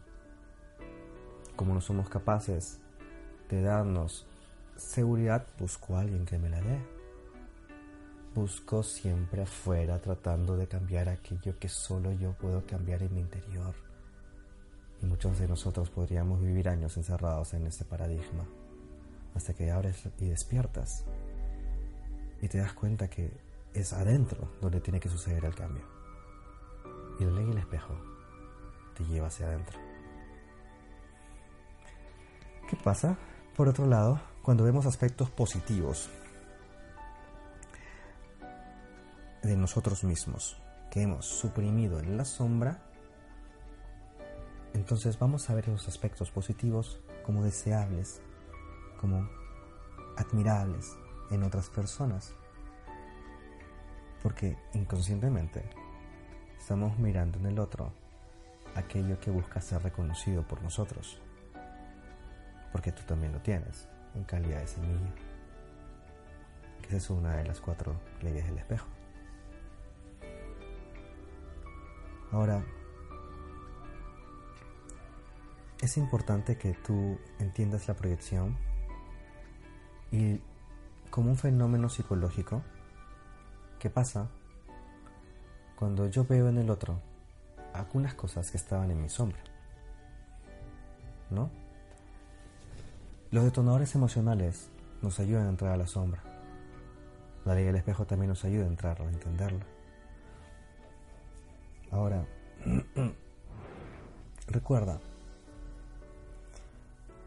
Como 1.57 1.75
no 1.75 1.81
somos 1.81 2.09
capaces 2.09 2.79
de 3.49 3.63
darnos 3.63 4.27
seguridad, 4.77 5.47
busco 5.59 5.97
a 5.97 6.01
alguien 6.01 6.25
que 6.25 6.39
me 6.39 6.49
la 6.49 6.61
dé. 6.61 6.79
Busco 8.35 8.83
siempre 8.83 9.43
afuera 9.43 10.01
tratando 10.01 10.57
de 10.57 10.69
cambiar 10.69 11.09
aquello 11.09 11.59
que 11.59 11.69
solo 11.69 12.13
yo 12.13 12.33
puedo 12.33 12.65
cambiar 12.67 13.03
en 13.03 13.15
mi 13.15 13.21
interior. 13.21 13.75
Y 15.03 15.07
muchos 15.07 15.39
de 15.39 15.49
nosotros 15.49 15.91
podríamos 15.91 16.41
vivir 16.41 16.69
años 16.69 16.97
encerrados 16.97 17.55
en 17.55 17.67
ese 17.67 17.85
paradigma 17.85 18.45
hasta 19.35 19.55
que 19.55 19.71
abres 19.71 20.09
y 20.19 20.27
despiertas 20.27 21.05
y 22.41 22.49
te 22.49 22.59
das 22.59 22.73
cuenta 22.73 23.09
que 23.09 23.31
es 23.75 23.93
adentro 23.93 24.51
donde 24.61 24.81
tiene 24.81 25.01
que 25.01 25.09
suceder 25.09 25.45
el 25.45 25.55
cambio. 25.55 25.85
Y 27.21 27.25
la 27.25 27.33
ley 27.33 27.47
del 27.47 27.59
espejo 27.59 27.95
te 28.97 29.05
lleva 29.05 29.29
hacia 29.29 29.47
adentro. 29.47 29.79
¿Qué 32.69 32.77
pasa? 32.77 33.17
Por 33.57 33.69
otro 33.69 33.87
lado, 33.87 34.21
cuando 34.43 34.65
vemos 34.65 34.87
aspectos 34.87 35.31
positivos 35.31 36.11
de 39.43 39.57
nosotros 39.57 40.05
mismos 40.05 40.57
que 40.91 41.03
hemos 41.03 41.27
suprimido 41.27 42.01
en 42.01 42.17
la 42.17 42.25
sombra, 42.25 42.88
entonces 44.75 45.19
vamos 45.19 45.49
a 45.51 45.55
ver 45.55 45.69
esos 45.69 45.89
aspectos 45.89 46.31
positivos 46.31 47.01
como 47.25 47.43
deseables 47.43 48.21
como 48.99 49.29
admirables 50.17 50.97
en 51.31 51.43
otras 51.43 51.71
personas. 51.71 52.35
Porque 54.23 54.59
inconscientemente 54.75 55.63
estamos 56.59 56.99
mirando 56.99 57.39
en 57.39 57.47
el 57.47 57.59
otro 57.59 57.93
aquello 58.75 59.19
que 59.21 59.31
busca 59.31 59.61
ser 59.61 59.83
reconocido 59.83 60.47
por 60.47 60.63
nosotros. 60.63 61.21
Porque 62.73 62.93
tú 62.93 63.03
también 63.05 63.33
lo 63.33 63.41
tienes 63.41 63.89
en 64.15 64.25
calidad 64.25 64.61
de 64.61 64.67
semilla. 64.67 65.15
Que 66.83 66.89
esa 66.89 66.97
es 66.97 67.11
una 67.11 67.37
de 67.37 67.45
las 67.45 67.61
cuatro 67.61 67.95
leyes 68.21 68.45
del 68.47 68.59
espejo. 68.59 68.87
Ahora, 72.31 72.63
es 75.81 75.97
importante 75.97 76.57
que 76.57 76.73
tú 76.75 77.19
entiendas 77.39 77.87
la 77.89 77.95
proyección 77.95 78.57
y 80.11 80.41
como 81.11 81.31
un 81.31 81.37
fenómeno 81.37 81.89
psicológico, 81.89 82.63
¿qué 83.79 83.91
pasa? 83.91 84.29
Cuando 85.77 86.09
yo 86.09 86.25
veo 86.25 86.49
en 86.49 86.59
el 86.59 86.71
otro 86.71 87.01
algunas 87.73 88.15
cosas 88.15 88.51
que 88.51 88.57
estaban 88.57 88.91
en 88.91 89.01
mi 89.01 89.09
sombra, 89.09 89.41
¿no? 91.31 91.51
Los 93.31 93.45
detonadores 93.45 93.95
emocionales 93.95 94.71
nos 95.03 95.21
ayudan 95.21 95.47
a 95.47 95.51
entrar 95.51 95.73
a 95.73 95.77
la 95.77 95.87
sombra. 95.87 96.23
La 97.45 97.55
ley 97.55 97.65
del 97.65 97.77
espejo 97.77 98.07
también 98.07 98.31
nos 98.31 98.45
ayuda 98.45 98.65
a 98.65 98.69
entrar, 98.69 99.01
a 99.01 99.05
entenderla. 99.05 99.65
Ahora, 101.91 102.27
recuerda, 104.49 105.01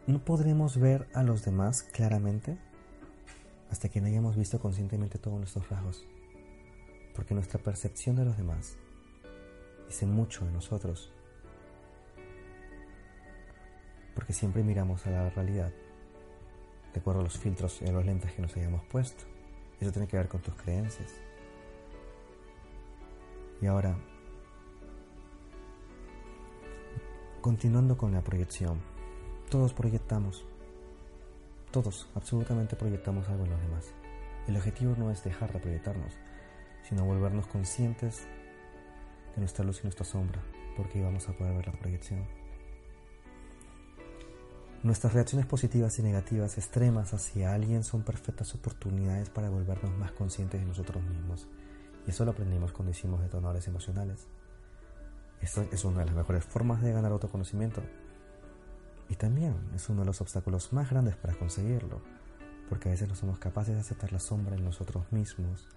no 0.06 0.24
podremos 0.24 0.78
ver 0.78 1.08
a 1.14 1.22
los 1.22 1.44
demás 1.44 1.84
claramente 1.84 2.58
hasta 3.70 3.88
que 3.88 4.00
no 4.00 4.08
hayamos 4.08 4.36
visto 4.36 4.60
conscientemente 4.60 5.18
todos 5.18 5.38
nuestros 5.38 5.68
rasgos, 5.68 6.04
porque 7.14 7.34
nuestra 7.34 7.60
percepción 7.60 8.16
de 8.16 8.24
los 8.24 8.36
demás 8.36 8.76
dice 9.86 10.06
mucho 10.06 10.44
de 10.44 10.52
nosotros, 10.52 11.12
porque 14.14 14.32
siempre 14.32 14.62
miramos 14.62 15.06
a 15.06 15.10
la 15.10 15.30
realidad 15.30 15.72
de 16.92 17.00
acuerdo 17.00 17.20
a 17.20 17.24
los 17.24 17.38
filtros 17.38 17.80
y 17.80 17.86
a 17.86 17.92
los 17.92 18.04
lentes 18.04 18.32
que 18.32 18.42
nos 18.42 18.54
hayamos 18.56 18.84
puesto. 18.84 19.24
Eso 19.80 19.90
tiene 19.90 20.06
que 20.06 20.16
ver 20.16 20.28
con 20.28 20.42
tus 20.42 20.54
creencias. 20.54 21.10
Y 23.60 23.66
ahora, 23.66 23.96
continuando 27.40 27.96
con 27.96 28.12
la 28.12 28.20
proyección, 28.22 28.91
todos 29.52 29.74
proyectamos. 29.74 30.46
Todos, 31.72 32.08
absolutamente 32.14 32.74
proyectamos 32.74 33.28
algo 33.28 33.44
en 33.44 33.50
los 33.50 33.60
demás. 33.60 33.84
El 34.48 34.56
objetivo 34.56 34.94
no 34.96 35.10
es 35.10 35.22
dejar 35.24 35.52
de 35.52 35.58
proyectarnos, 35.58 36.14
sino 36.88 37.04
volvernos 37.04 37.46
conscientes 37.48 38.26
de 39.34 39.40
nuestra 39.40 39.62
luz 39.62 39.80
y 39.80 39.82
nuestra 39.82 40.06
sombra, 40.06 40.40
porque 40.74 41.02
vamos 41.02 41.28
a 41.28 41.34
poder 41.34 41.54
ver 41.54 41.66
la 41.66 41.74
proyección. 41.74 42.24
Nuestras 44.82 45.12
reacciones 45.12 45.44
positivas 45.44 45.98
y 45.98 46.02
negativas 46.02 46.56
extremas 46.56 47.12
hacia 47.12 47.52
alguien 47.52 47.84
son 47.84 48.04
perfectas 48.04 48.54
oportunidades 48.54 49.28
para 49.28 49.50
volvernos 49.50 49.92
más 49.98 50.12
conscientes 50.12 50.62
de 50.62 50.66
nosotros 50.66 51.04
mismos. 51.04 51.46
Y 52.06 52.10
eso 52.10 52.24
lo 52.24 52.30
aprendimos 52.30 52.72
cuando 52.72 52.92
hicimos 52.92 53.20
detonadores 53.20 53.68
emocionales. 53.68 54.26
Esto 55.42 55.66
es 55.70 55.84
una 55.84 55.98
de 55.98 56.06
las 56.06 56.14
mejores 56.14 56.42
formas 56.42 56.80
de 56.80 56.94
ganar 56.94 57.12
autoconocimiento 57.12 57.82
y 59.12 59.14
también 59.14 59.54
es 59.74 59.90
uno 59.90 60.00
de 60.00 60.06
los 60.06 60.22
obstáculos 60.22 60.72
más 60.72 60.88
grandes 60.88 61.16
para 61.16 61.34
conseguirlo, 61.34 62.00
porque 62.70 62.88
a 62.88 62.92
veces 62.92 63.10
no 63.10 63.14
somos 63.14 63.38
capaces 63.38 63.74
de 63.74 63.80
aceptar 63.80 64.10
la 64.10 64.18
sombra 64.18 64.56
en 64.56 64.64
nosotros 64.64 65.04
mismos 65.12 65.68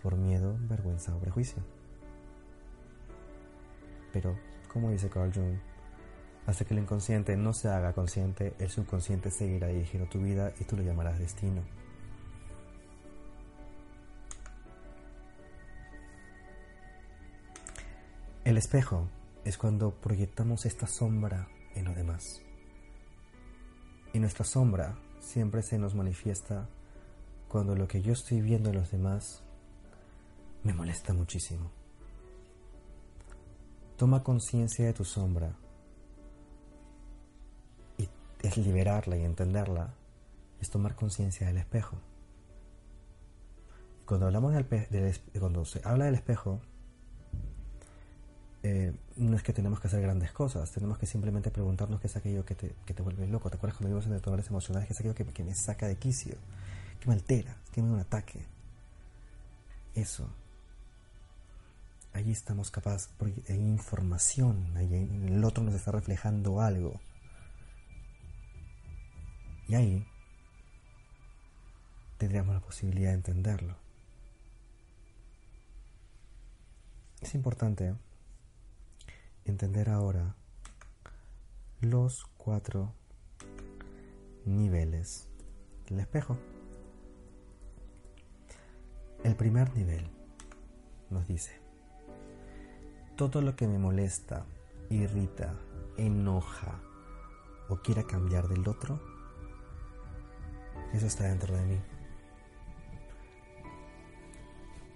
por 0.00 0.14
miedo, 0.14 0.56
vergüenza 0.68 1.12
o 1.12 1.18
prejuicio. 1.18 1.60
Pero, 4.12 4.38
como 4.72 4.92
dice 4.92 5.10
Carl 5.10 5.32
Jung, 5.34 5.58
hasta 6.46 6.64
que 6.64 6.72
el 6.72 6.80
inconsciente 6.80 7.36
no 7.36 7.52
se 7.52 7.68
haga 7.68 7.94
consciente, 7.94 8.54
el 8.60 8.70
subconsciente 8.70 9.32
seguirá 9.32 9.66
dirigiendo 9.66 10.08
tu 10.08 10.20
vida 10.20 10.52
y 10.60 10.64
tú 10.64 10.76
lo 10.76 10.84
llamarás 10.84 11.18
destino. 11.18 11.62
El 18.44 18.56
espejo 18.56 19.08
es 19.44 19.58
cuando 19.58 19.90
proyectamos 19.90 20.64
esta 20.64 20.86
sombra 20.86 21.48
en 21.74 21.86
lo 21.86 21.92
demás. 21.92 22.44
Y 24.14 24.20
nuestra 24.20 24.44
sombra 24.44 24.96
siempre 25.18 25.60
se 25.62 25.76
nos 25.76 25.96
manifiesta 25.96 26.68
cuando 27.48 27.74
lo 27.74 27.88
que 27.88 28.00
yo 28.00 28.12
estoy 28.12 28.40
viendo 28.40 28.70
en 28.70 28.76
los 28.76 28.92
demás 28.92 29.42
me 30.62 30.72
molesta 30.72 31.12
muchísimo. 31.12 31.68
Toma 33.96 34.22
conciencia 34.22 34.86
de 34.86 34.92
tu 34.92 35.04
sombra 35.04 35.56
y 37.98 38.08
es 38.40 38.56
liberarla 38.56 39.16
y 39.16 39.24
entenderla, 39.24 39.94
es 40.60 40.70
tomar 40.70 40.94
conciencia 40.94 41.48
del 41.48 41.58
espejo. 41.58 41.96
Cuando 44.06 44.26
hablamos 44.26 44.54
del, 44.54 44.66
cuando 45.40 45.64
se 45.64 45.80
habla 45.84 46.04
del 46.04 46.14
espejo, 46.14 46.60
eh, 48.66 48.94
no 49.16 49.36
es 49.36 49.42
que 49.42 49.52
tenemos 49.52 49.78
que 49.78 49.88
hacer 49.88 50.00
grandes 50.00 50.32
cosas, 50.32 50.70
tenemos 50.70 50.96
que 50.96 51.04
simplemente 51.04 51.50
preguntarnos 51.50 52.00
qué 52.00 52.06
es 52.06 52.16
aquello 52.16 52.46
que 52.46 52.54
te, 52.54 52.74
que 52.86 52.94
te 52.94 53.02
vuelve 53.02 53.26
loco. 53.26 53.50
¿Te 53.50 53.56
acuerdas 53.56 53.76
cuando 53.76 53.88
vivimos 53.88 54.06
en 54.06 54.12
detonadores 54.12 54.48
emocionales? 54.48 54.88
¿Qué 54.88 54.94
es 54.94 55.00
aquello 55.00 55.14
que, 55.14 55.44
me 55.44 55.54
saca 55.54 55.86
de 55.86 55.98
quicio? 55.98 56.38
¿Qué 56.98 57.06
me 57.06 57.12
altera? 57.12 57.58
¿Qué 57.72 57.82
me 57.82 57.88
da 57.88 57.94
un 57.94 58.00
ataque? 58.00 58.42
Eso. 59.94 60.30
Allí 62.14 62.32
estamos 62.32 62.70
capaces, 62.70 63.10
porque 63.18 63.42
hay 63.50 63.60
información, 63.60 64.74
ahí 64.78 64.94
el 65.26 65.44
otro 65.44 65.62
nos 65.62 65.74
está 65.74 65.92
reflejando 65.92 66.62
algo. 66.62 66.98
Y 69.68 69.74
ahí 69.74 70.06
tendríamos 72.16 72.54
la 72.54 72.62
posibilidad 72.62 73.10
de 73.10 73.16
entenderlo. 73.16 73.76
Es 77.20 77.34
importante 77.34 77.94
entender 79.54 79.88
ahora 79.88 80.34
los 81.80 82.24
cuatro 82.36 82.92
niveles 84.44 85.28
del 85.86 86.00
espejo. 86.00 86.36
El 89.22 89.36
primer 89.36 89.72
nivel 89.76 90.10
nos 91.08 91.28
dice, 91.28 91.52
todo 93.14 93.42
lo 93.42 93.54
que 93.54 93.68
me 93.68 93.78
molesta, 93.78 94.44
irrita, 94.90 95.54
enoja 95.98 96.80
o 97.68 97.76
quiera 97.76 98.02
cambiar 98.02 98.48
del 98.48 98.66
otro, 98.66 99.00
eso 100.92 101.06
está 101.06 101.28
dentro 101.28 101.56
de 101.56 101.64
mí. 101.64 101.80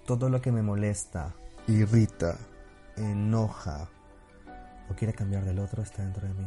Todo 0.05 0.29
lo 0.29 0.41
que 0.41 0.51
me 0.51 0.63
molesta, 0.63 1.33
irrita, 1.69 2.37
enoja 2.97 3.89
o 4.91 4.95
quiere 4.95 5.13
cambiar 5.13 5.45
del 5.45 5.59
otro 5.59 5.83
está 5.83 6.03
dentro 6.03 6.27
de 6.27 6.35
mí. 6.35 6.47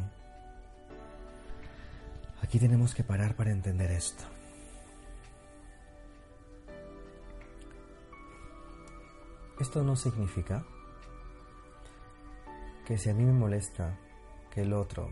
Aquí 2.42 2.58
tenemos 2.58 2.94
que 2.94 3.04
parar 3.04 3.34
para 3.34 3.50
entender 3.50 3.90
esto. 3.92 4.24
Esto 9.60 9.84
no 9.84 9.94
significa 9.94 10.64
que 12.84 12.98
si 12.98 13.10
a 13.10 13.14
mí 13.14 13.22
me 13.22 13.32
molesta 13.32 13.96
que 14.50 14.62
el 14.62 14.72
otro, 14.72 15.08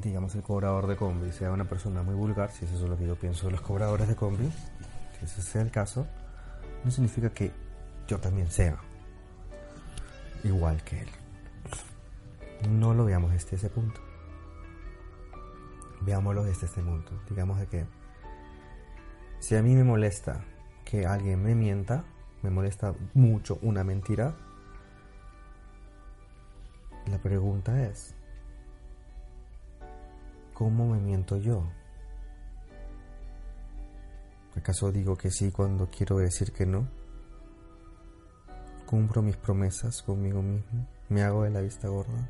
digamos 0.00 0.34
el 0.36 0.42
cobrador 0.42 0.86
de 0.86 0.96
combi, 0.96 1.32
sea 1.32 1.50
una 1.50 1.64
persona 1.64 2.02
muy 2.02 2.14
vulgar, 2.14 2.52
si 2.52 2.64
eso 2.64 2.76
es 2.76 2.82
lo 2.82 2.96
que 2.96 3.06
yo 3.06 3.16
pienso 3.16 3.46
de 3.46 3.52
los 3.52 3.60
cobradores 3.60 4.06
de 4.06 4.14
combi, 4.14 4.48
si 5.18 5.24
ese 5.24 5.42
sea 5.42 5.62
el 5.62 5.72
caso, 5.72 6.06
no 6.84 6.90
significa 6.92 7.30
que 7.30 7.50
yo 8.06 8.18
también 8.18 8.50
sea 8.50 8.78
igual 10.44 10.82
que 10.84 11.00
él. 11.00 11.08
No 12.70 12.94
lo 12.94 13.04
veamos 13.04 13.32
desde 13.32 13.56
ese 13.56 13.68
punto. 13.68 14.00
Veámoslo 16.00 16.44
desde 16.44 16.66
este 16.66 16.82
punto. 16.82 17.12
Digamos 17.28 17.58
de 17.58 17.66
que 17.66 17.86
si 19.38 19.56
a 19.56 19.62
mí 19.62 19.74
me 19.74 19.84
molesta 19.84 20.44
que 20.84 21.06
alguien 21.06 21.42
me 21.42 21.54
mienta, 21.54 22.04
me 22.42 22.50
molesta 22.50 22.94
mucho 23.14 23.58
una 23.62 23.84
mentira, 23.84 24.36
la 27.10 27.18
pregunta 27.18 27.82
es, 27.84 28.14
¿cómo 30.54 30.88
me 30.88 31.00
miento 31.00 31.36
yo? 31.38 31.64
¿Acaso 34.56 34.92
digo 34.92 35.16
que 35.16 35.30
sí 35.30 35.50
cuando 35.50 35.90
quiero 35.90 36.18
decir 36.18 36.52
que 36.52 36.66
no? 36.66 36.86
¿Cumplo 38.92 39.22
mis 39.22 39.38
promesas 39.38 40.02
conmigo 40.02 40.42
mismo? 40.42 40.86
¿Me 41.08 41.22
hago 41.22 41.44
de 41.44 41.50
la 41.50 41.62
vista 41.62 41.88
gorda? 41.88 42.28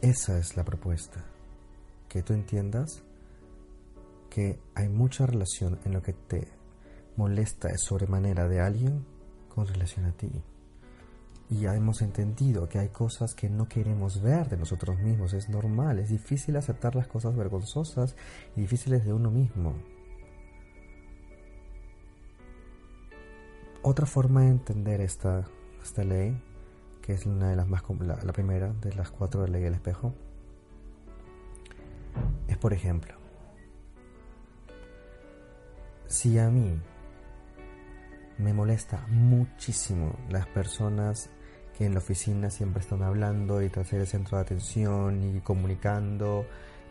Esa 0.00 0.38
es 0.38 0.56
la 0.56 0.62
propuesta. 0.62 1.24
Que 2.08 2.22
tú 2.22 2.32
entiendas 2.32 3.02
que 4.30 4.60
hay 4.76 4.88
mucha 4.88 5.26
relación 5.26 5.80
en 5.84 5.94
lo 5.94 6.00
que 6.00 6.12
te 6.12 6.46
molesta 7.16 7.76
sobremanera 7.76 8.46
de 8.46 8.60
alguien 8.60 9.04
con 9.52 9.66
relación 9.66 10.04
a 10.04 10.12
ti. 10.12 10.30
Y 11.50 11.62
ya 11.62 11.74
hemos 11.74 12.02
entendido 12.02 12.68
que 12.68 12.78
hay 12.78 12.90
cosas 12.90 13.34
que 13.34 13.50
no 13.50 13.66
queremos 13.66 14.22
ver 14.22 14.48
de 14.48 14.58
nosotros 14.58 15.00
mismos. 15.00 15.32
Es 15.32 15.48
normal, 15.48 15.98
es 15.98 16.10
difícil 16.10 16.56
aceptar 16.56 16.94
las 16.94 17.08
cosas 17.08 17.34
vergonzosas 17.34 18.14
y 18.54 18.60
difíciles 18.60 19.04
de 19.04 19.12
uno 19.12 19.32
mismo. 19.32 19.74
Otra 23.86 24.06
forma 24.06 24.40
de 24.40 24.48
entender 24.48 25.02
esta, 25.02 25.44
esta 25.82 26.04
ley, 26.04 26.40
que 27.02 27.12
es 27.12 27.26
una 27.26 27.50
de 27.50 27.56
las 27.56 27.68
más 27.68 27.82
la, 28.00 28.16
la 28.24 28.32
primera 28.32 28.72
de 28.72 28.94
las 28.94 29.10
cuatro 29.10 29.42
de 29.42 29.48
la 29.48 29.52
ley 29.52 29.64
del 29.64 29.74
espejo, 29.74 30.14
es 32.48 32.56
por 32.56 32.72
ejemplo, 32.72 33.12
si 36.06 36.38
a 36.38 36.48
mí 36.48 36.80
me 38.38 38.54
molesta 38.54 39.06
muchísimo 39.10 40.16
las 40.30 40.46
personas 40.46 41.28
que 41.76 41.84
en 41.84 41.92
la 41.92 41.98
oficina 41.98 42.48
siempre 42.48 42.80
están 42.80 43.02
hablando 43.02 43.60
y 43.60 43.68
tras 43.68 43.92
el 43.92 44.06
centro 44.06 44.38
de 44.38 44.44
atención 44.44 45.22
y 45.36 45.40
comunicando 45.42 46.46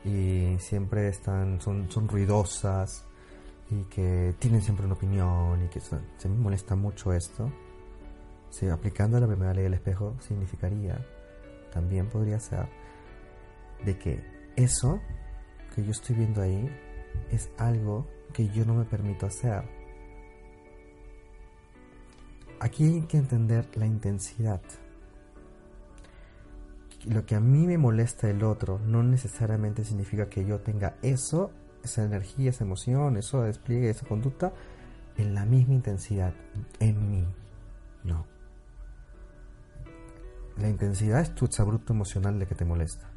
y 0.06 0.58
siempre 0.60 1.08
están 1.08 1.60
son, 1.60 1.90
son 1.90 2.08
ruidosas 2.08 3.08
y 3.70 3.84
que 3.86 4.36
tienen 4.40 4.62
siempre 4.62 4.86
una 4.86 4.96
opinión 4.96 5.64
y 5.64 5.68
que 5.70 5.80
se 5.80 6.30
me 6.30 6.36
molesta 6.36 6.76
mucho 6.76 7.14
esto 7.14 7.52
si 8.50 8.68
aplicando 8.70 9.20
la 9.20 9.28
primera 9.28 9.54
ley 9.54 9.64
del 9.64 9.74
espejo 9.74 10.16
significaría 10.20 11.04
también 11.72 12.08
podría 12.08 12.40
ser 12.40 12.68
de 13.84 13.98
que 13.98 14.24
eso 14.56 15.00
que 15.74 15.84
yo 15.84 15.92
estoy 15.92 16.16
viendo 16.16 16.42
ahí 16.42 16.70
es 17.32 17.50
algo 17.58 18.08
que 18.32 18.50
yo 18.50 18.66
no 18.66 18.76
me 18.76 18.86
permito 18.86 19.26
hacer 19.26 19.64
aquí 22.64 22.86
hay 22.86 23.02
que 23.02 23.18
entender 23.18 23.68
la 23.76 23.86
intensidad. 23.86 24.62
Lo 27.06 27.26
que 27.26 27.36
a 27.36 27.42
mí 27.42 27.68
me 27.68 27.78
molesta 27.78 28.28
del 28.28 28.44
otro 28.44 28.80
no 28.80 29.04
necesariamente 29.04 29.84
significa 29.84 30.30
que 30.30 30.46
yo 30.46 30.62
tenga 30.62 30.96
eso, 31.02 31.52
esa 31.84 32.04
energía, 32.04 32.50
esa 32.50 32.64
emoción, 32.64 33.18
eso 33.18 33.42
despliegue, 33.44 33.90
esa 33.90 34.08
conducta 34.08 34.54
en 35.18 35.34
la 35.34 35.46
misma 35.46 35.74
intensidad 35.74 36.34
en 36.80 37.10
mí. 37.10 37.28
No. 38.04 38.26
La 40.58 40.70
intensidad 40.70 41.22
es 41.22 41.34
tu 41.34 41.46
exabrupto 41.46 41.94
emocional 41.94 42.40
de 42.40 42.46
que 42.46 42.56
te 42.56 42.66
molesta. 42.66 43.10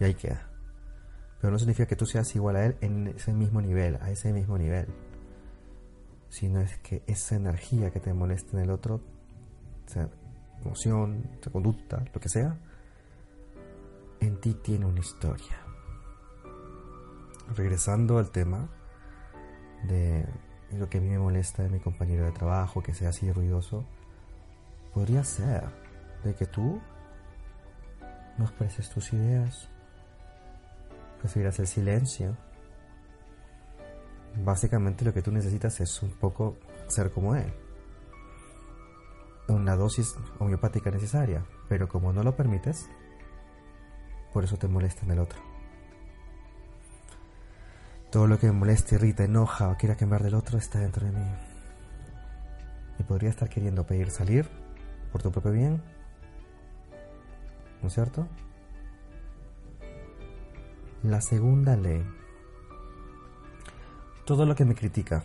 Y 0.00 0.04
ahí 0.04 0.14
queda. 0.14 0.50
Pero 1.40 1.52
no 1.52 1.58
significa 1.58 1.86
que 1.86 1.96
tú 1.96 2.06
seas 2.06 2.34
igual 2.34 2.56
a 2.56 2.66
él 2.66 2.76
en 2.80 3.08
ese 3.08 3.32
mismo 3.32 3.60
nivel, 3.60 3.96
a 4.00 4.10
ese 4.10 4.32
mismo 4.32 4.58
nivel 4.58 4.88
sino 6.28 6.60
es 6.60 6.78
que 6.78 7.02
esa 7.06 7.36
energía 7.36 7.90
que 7.90 8.00
te 8.00 8.12
molesta 8.12 8.56
en 8.56 8.64
el 8.64 8.70
otro, 8.70 9.00
sea 9.86 10.08
emoción, 10.60 11.38
sea 11.42 11.52
conducta, 11.52 12.04
lo 12.12 12.20
que 12.20 12.28
sea, 12.28 12.58
en 14.20 14.40
ti 14.40 14.54
tiene 14.54 14.86
una 14.86 15.00
historia. 15.00 15.67
Regresando 17.56 18.18
al 18.18 18.30
tema 18.30 18.68
de 19.84 20.26
lo 20.72 20.88
que 20.88 20.98
a 20.98 21.00
mí 21.00 21.08
me 21.08 21.18
molesta 21.18 21.62
de 21.62 21.70
mi 21.70 21.80
compañero 21.80 22.24
de 22.24 22.32
trabajo, 22.32 22.82
que 22.82 22.94
sea 22.94 23.10
así 23.10 23.30
ruidoso, 23.32 23.84
podría 24.92 25.24
ser 25.24 25.64
de 26.24 26.34
que 26.34 26.46
tú 26.46 26.80
no 28.36 28.44
expreses 28.44 28.90
tus 28.90 29.12
ideas, 29.12 29.68
prefieras 31.20 31.58
el 31.58 31.66
silencio, 31.66 32.36
básicamente 34.44 35.04
lo 35.04 35.12
que 35.12 35.22
tú 35.22 35.32
necesitas 35.32 35.80
es 35.80 36.02
un 36.02 36.10
poco 36.10 36.56
ser 36.86 37.10
como 37.10 37.34
él. 37.34 37.52
Una 39.48 39.76
dosis 39.76 40.14
homeopática 40.38 40.90
necesaria, 40.90 41.44
pero 41.68 41.88
como 41.88 42.12
no 42.12 42.22
lo 42.22 42.36
permites, 42.36 42.88
por 44.32 44.44
eso 44.44 44.56
te 44.58 44.68
molesta 44.68 45.06
en 45.06 45.12
el 45.12 45.18
otro. 45.20 45.47
Todo 48.10 48.26
lo 48.26 48.38
que 48.38 48.46
me 48.46 48.52
molesta, 48.52 48.94
irrita, 48.94 49.24
enoja 49.24 49.68
o 49.68 49.76
quiera 49.76 49.96
quemar 49.96 50.22
del 50.22 50.34
otro 50.34 50.58
está 50.58 50.78
dentro 50.78 51.06
de 51.06 51.12
mí. 51.12 51.26
Y 52.98 53.02
podría 53.02 53.30
estar 53.30 53.48
queriendo 53.48 53.86
pedir 53.86 54.10
salir 54.10 54.48
por 55.12 55.22
tu 55.22 55.30
propio 55.30 55.52
bien. 55.52 55.82
¿No 57.82 57.88
es 57.88 57.94
cierto? 57.94 58.26
La 61.02 61.20
segunda 61.20 61.76
ley 61.76 62.04
todo 64.28 64.44
lo 64.44 64.54
que 64.54 64.66
me 64.66 64.74
critica, 64.74 65.24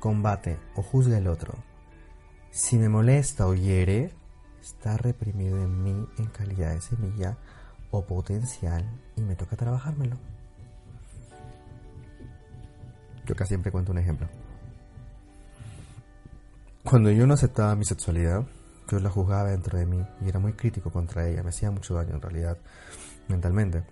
combate 0.00 0.58
o 0.74 0.82
juzga 0.82 1.16
el 1.16 1.28
otro, 1.28 1.54
si 2.50 2.76
me 2.76 2.88
molesta 2.88 3.46
o 3.46 3.54
hiere, 3.54 4.12
está 4.60 4.96
reprimido 4.96 5.62
en 5.62 5.80
mí 5.80 6.08
en 6.18 6.26
calidad 6.26 6.74
de 6.74 6.80
semilla 6.80 7.38
o 7.92 8.04
potencial 8.04 8.84
y 9.14 9.20
me 9.20 9.36
toca 9.36 9.54
trabajármelo. 9.54 10.16
Yo 13.32 13.36
casi 13.36 13.48
siempre 13.48 13.72
cuento 13.72 13.92
un 13.92 13.98
ejemplo. 13.98 14.28
Cuando 16.84 17.10
yo 17.10 17.26
no 17.26 17.32
aceptaba 17.32 17.74
mi 17.74 17.86
sexualidad, 17.86 18.44
yo 18.90 18.98
la 18.98 19.08
juzgaba 19.08 19.48
dentro 19.48 19.78
de 19.78 19.86
mí 19.86 20.04
y 20.20 20.28
era 20.28 20.38
muy 20.38 20.52
crítico 20.52 20.90
contra 20.90 21.26
ella, 21.26 21.42
me 21.42 21.48
hacía 21.48 21.70
mucho 21.70 21.94
daño 21.94 22.14
en 22.14 22.20
realidad, 22.20 22.58
mentalmente. 23.28 23.84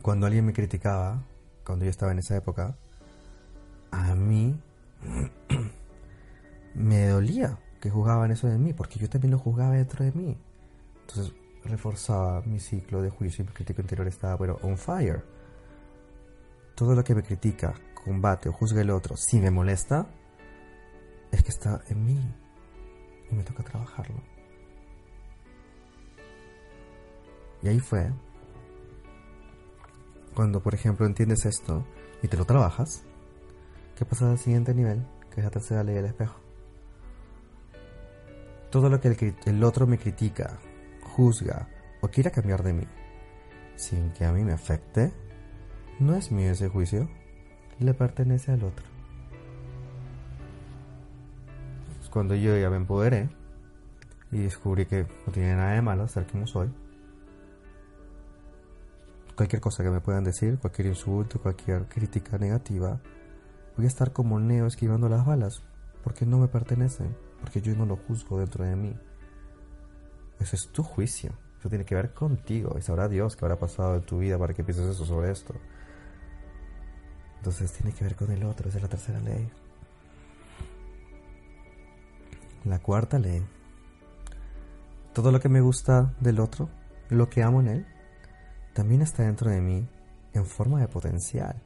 Cuando 0.00 0.26
alguien 0.26 0.46
me 0.46 0.52
criticaba, 0.52 1.24
cuando 1.64 1.84
yo 1.84 1.90
estaba 1.90 2.12
en 2.12 2.20
esa 2.20 2.36
época, 2.36 2.76
a 3.90 4.14
mí 4.14 4.56
me 6.74 7.08
dolía 7.08 7.58
que 7.80 7.90
juzgaban 7.90 8.30
eso 8.30 8.46
de 8.46 8.58
mí, 8.58 8.74
porque 8.74 9.00
yo 9.00 9.08
también 9.08 9.32
lo 9.32 9.40
juzgaba 9.40 9.74
dentro 9.74 10.04
de 10.04 10.12
mí. 10.12 10.36
Entonces 11.00 11.34
reforzaba 11.64 12.42
mi 12.42 12.60
ciclo 12.60 13.02
de 13.02 13.10
juicio 13.10 13.42
y 13.42 13.48
mi 13.48 13.52
crítico 13.52 13.80
interior 13.80 14.06
estaba, 14.06 14.38
pero 14.38 14.60
on 14.62 14.78
fire. 14.78 15.35
Todo 16.76 16.94
lo 16.94 17.02
que 17.02 17.14
me 17.14 17.22
critica, 17.24 17.74
combate 18.04 18.48
o 18.48 18.52
juzga 18.52 18.82
el 18.82 18.90
otro, 18.90 19.16
si 19.16 19.40
me 19.40 19.50
molesta, 19.50 20.06
es 21.32 21.42
que 21.42 21.48
está 21.48 21.82
en 21.88 22.04
mí 22.04 22.34
y 23.30 23.34
me 23.34 23.42
toca 23.42 23.64
trabajarlo. 23.64 24.22
Y 27.62 27.68
ahí 27.68 27.80
fue 27.80 28.12
cuando 30.34 30.62
por 30.62 30.74
ejemplo 30.74 31.06
entiendes 31.06 31.46
esto 31.46 31.86
y 32.22 32.28
te 32.28 32.36
lo 32.36 32.44
trabajas, 32.44 33.04
¿qué 33.96 34.04
pasa 34.04 34.30
al 34.30 34.38
siguiente 34.38 34.74
nivel? 34.74 35.02
Que 35.30 35.40
es 35.40 35.44
la 35.44 35.50
tercera 35.50 35.82
ley 35.82 35.94
del 35.94 36.04
espejo. 36.04 36.38
Todo 38.70 38.90
lo 38.90 39.00
que 39.00 39.08
el, 39.08 39.36
el 39.46 39.64
otro 39.64 39.86
me 39.86 39.96
critica, 39.96 40.58
juzga 41.02 41.68
o 42.02 42.08
quiera 42.08 42.30
cambiar 42.30 42.62
de 42.62 42.74
mí, 42.74 42.86
sin 43.76 44.10
que 44.12 44.26
a 44.26 44.32
mí 44.32 44.44
me 44.44 44.52
afecte, 44.52 45.10
no 45.98 46.14
es 46.14 46.30
mío 46.30 46.50
ese 46.50 46.68
juicio, 46.68 47.08
le 47.78 47.94
pertenece 47.94 48.52
al 48.52 48.64
otro. 48.64 48.84
Cuando 52.10 52.34
yo 52.34 52.56
ya 52.56 52.70
me 52.70 52.76
empoderé 52.76 53.28
y 54.32 54.38
descubrí 54.38 54.86
que 54.86 55.06
no 55.26 55.32
tiene 55.32 55.54
nada 55.54 55.72
de 55.72 55.82
malo 55.82 56.08
ser 56.08 56.26
como 56.26 56.46
soy, 56.46 56.70
cualquier 59.36 59.60
cosa 59.60 59.84
que 59.84 59.90
me 59.90 60.00
puedan 60.00 60.24
decir, 60.24 60.58
cualquier 60.58 60.88
insulto, 60.88 61.38
cualquier 61.42 61.86
crítica 61.88 62.38
negativa, 62.38 63.02
voy 63.76 63.84
a 63.84 63.88
estar 63.88 64.12
como 64.14 64.40
Neo 64.40 64.66
esquivando 64.66 65.10
las 65.10 65.26
balas, 65.26 65.62
porque 66.02 66.24
no 66.24 66.38
me 66.38 66.48
pertenecen, 66.48 67.14
porque 67.40 67.60
yo 67.60 67.76
no 67.76 67.84
lo 67.84 67.96
juzgo 67.96 68.38
dentro 68.38 68.64
de 68.64 68.76
mí. 68.76 68.96
Ese 70.40 70.56
es 70.56 70.68
tu 70.68 70.82
juicio, 70.82 71.32
eso 71.58 71.68
tiene 71.68 71.84
que 71.84 71.96
ver 71.96 72.14
contigo, 72.14 72.76
y 72.78 72.82
sabrá 72.82 73.08
Dios 73.08 73.36
qué 73.36 73.44
habrá 73.44 73.58
pasado 73.58 73.96
en 73.96 74.02
tu 74.02 74.20
vida 74.20 74.38
para 74.38 74.54
que 74.54 74.64
pienses 74.64 74.86
eso 74.86 75.04
sobre 75.04 75.30
esto. 75.30 75.54
Entonces 77.38 77.72
tiene 77.72 77.92
que 77.92 78.04
ver 78.04 78.16
con 78.16 78.30
el 78.30 78.44
otro, 78.44 78.68
esa 78.68 78.78
es 78.78 78.82
la 78.82 78.88
tercera 78.88 79.20
ley. 79.20 79.48
La 82.64 82.78
cuarta 82.80 83.18
ley. 83.18 83.44
Todo 85.12 85.32
lo 85.32 85.40
que 85.40 85.48
me 85.48 85.60
gusta 85.60 86.14
del 86.20 86.40
otro, 86.40 86.68
lo 87.08 87.30
que 87.30 87.42
amo 87.42 87.60
en 87.60 87.68
él, 87.68 87.86
también 88.74 89.00
está 89.00 89.22
dentro 89.22 89.50
de 89.50 89.60
mí 89.60 89.88
en 90.34 90.44
forma 90.44 90.80
de 90.80 90.88
potencial, 90.88 91.56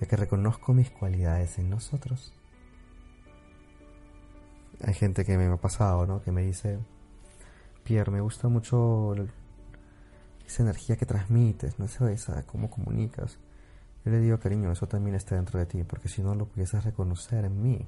ya 0.00 0.06
que 0.06 0.16
reconozco 0.16 0.74
mis 0.74 0.90
cualidades 0.90 1.58
en 1.58 1.70
nosotros. 1.70 2.34
Hay 4.82 4.94
gente 4.94 5.24
que 5.24 5.38
me 5.38 5.46
ha 5.46 5.56
pasado, 5.56 6.06
¿no? 6.06 6.22
Que 6.22 6.32
me 6.32 6.42
dice, 6.42 6.78
Pierre, 7.84 8.10
me 8.10 8.20
gusta 8.20 8.48
mucho 8.48 9.14
esa 10.46 10.62
energía 10.62 10.96
que 10.96 11.06
transmites, 11.06 11.78
¿no? 11.78 11.86
Esa, 12.08 12.42
cómo 12.42 12.68
comunicas. 12.68 13.38
Yo 14.04 14.10
le 14.10 14.20
digo, 14.20 14.38
cariño, 14.38 14.70
eso 14.70 14.86
también 14.86 15.16
está 15.16 15.36
dentro 15.36 15.58
de 15.58 15.66
ti, 15.66 15.82
porque 15.84 16.08
si 16.08 16.22
no 16.22 16.34
lo 16.34 16.46
pudieses 16.46 16.84
reconocer 16.84 17.44
en 17.44 17.62
mí. 17.62 17.86